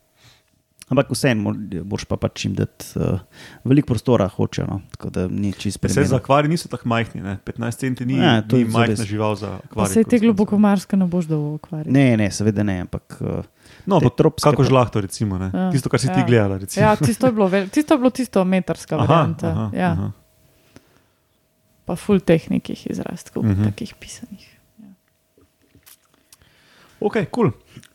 Ampak 0.89 1.09
vseeno, 1.09 1.55
boš 1.85 2.05
pa 2.05 2.17
pač 2.17 2.45
jim 2.45 2.55
dati 2.55 2.85
uh, 2.97 3.21
veliko 3.65 3.87
prostora, 3.87 4.29
hočejo. 4.29 4.67
No? 4.67 4.81
Tako 4.91 5.11
da 5.11 5.29
ni 5.29 5.53
čist 5.53 5.79
Vse 5.79 5.89
za 5.89 5.95
primerno. 5.95 6.17
akvarij 6.17 6.49
niso 6.49 6.69
tako 6.69 6.89
majhni, 6.89 7.23
ne? 7.23 7.39
15 7.47 7.77
centi 7.77 8.07
ni, 8.07 8.17
Ja, 8.17 8.43
to 8.43 8.57
ni 8.57 8.65
majhna 8.65 9.05
žival 9.05 9.35
za 9.35 9.59
akvarij. 9.65 9.93
se 9.93 10.05
te 10.05 10.19
globokomarske 10.19 10.97
ne 10.97 11.07
boš 11.07 11.25
dal 11.25 11.39
ukvarjati. 11.55 11.91
Ne, 11.91 12.17
ne, 12.17 12.31
seveda 12.31 12.63
ne, 12.63 12.81
ampak 12.81 13.17
uh, 13.21 13.45
No, 13.87 13.97
ampak 13.97 14.15
tropske 14.15 14.45
kako 14.45 14.65
žlahto, 14.65 15.01
recimo, 15.01 15.39
ne? 15.39 15.51
Ja, 15.51 15.71
tisto, 15.71 15.89
kar 15.89 15.99
si 15.99 16.07
ti 16.07 16.21
ja. 16.21 16.27
gledala. 16.27 16.59
recimo. 16.59 16.83
Ja, 16.83 16.97
tisto 16.97 17.27
je 17.27 17.33
bilo, 17.33 17.49
vel, 17.49 17.69
tisto 17.69 17.95
je 17.95 17.99
bilo 17.99 18.11
tisto 18.11 18.45
metarska 18.45 18.97
aha, 18.97 19.07
varianta. 19.07 19.49
aha, 19.49 19.71
ja. 19.75 19.91
aha. 19.93 20.11
Pa 21.85 21.97
full 21.97 22.21
tehnikih 22.21 22.87
izrastkov, 22.87 23.43
uh 23.43 23.49
Mhm. 23.49 23.61
-huh. 23.61 23.65
takih 23.65 23.95
pisanih. 23.95 24.49
Ok, 27.03 27.19
kul. 27.31 27.51
Cool. 27.51 27.53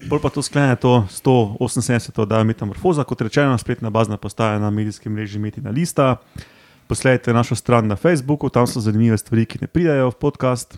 Bolj 0.10 0.20
pa 0.20 0.30
to 0.30 0.44
sklene 0.44 0.76
to 0.76 1.08
178. 1.08 2.12
oddajo 2.22 2.44
Metamorfoza, 2.44 3.04
kot 3.08 3.22
rečeno, 3.24 3.56
spletna 3.58 3.90
bazna 3.90 4.18
postaja 4.18 4.60
na 4.60 4.68
medijskem 4.70 5.14
mreži 5.14 5.40
Metina 5.40 5.72
Lista. 5.72 6.18
Posledajte 6.88 7.34
našo 7.34 7.56
stran 7.56 7.88
na 7.88 7.96
Facebooku, 7.96 8.50
tam 8.50 8.68
so 8.68 8.84
zanimive 8.84 9.18
stvari, 9.18 9.46
ki 9.46 9.64
ne 9.64 9.68
pridajo 9.68 10.12
v 10.12 10.20
podcast. 10.20 10.78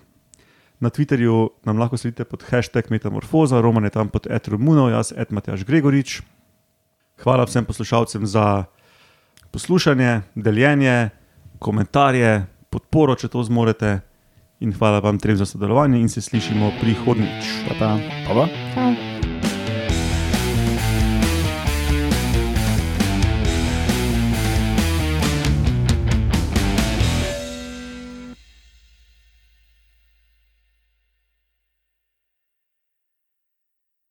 Na 0.80 0.90
Twitterju 0.90 1.50
nam 1.66 1.82
lahko 1.82 1.98
sledite 1.98 2.24
pod 2.26 2.46
hashtag 2.50 2.94
Metamorfoza, 2.94 3.62
Roman 3.62 3.84
je 3.84 3.90
tam 3.90 4.10
pod 4.10 4.28
Etromuno, 4.30 4.90
jaz 4.90 5.10
Ed 5.18 5.34
Matjaš 5.34 5.66
Gregorič. 5.66 6.22
Hvala 7.24 7.50
vsem 7.50 7.66
poslušalcem 7.66 8.26
za 8.26 8.66
poslušanje, 9.52 10.22
deljenje, 10.36 11.10
komentarje, 11.60 12.46
podporo, 12.70 13.18
če 13.18 13.28
to 13.28 13.44
zmorete. 13.44 14.09
In 14.60 14.74
hvala 14.74 15.00
vam 15.00 15.20
trem 15.20 15.38
za 15.38 15.46
sodelovanje 15.46 16.00
in 16.00 16.10
se 16.10 16.22
slišimo 16.22 16.72
prihodnjič. 16.82 17.46
pa 17.68 17.76
pa. 17.80 17.98
Pa 18.28 18.34
pa. 18.34 18.48
Ciao. 18.74 19.09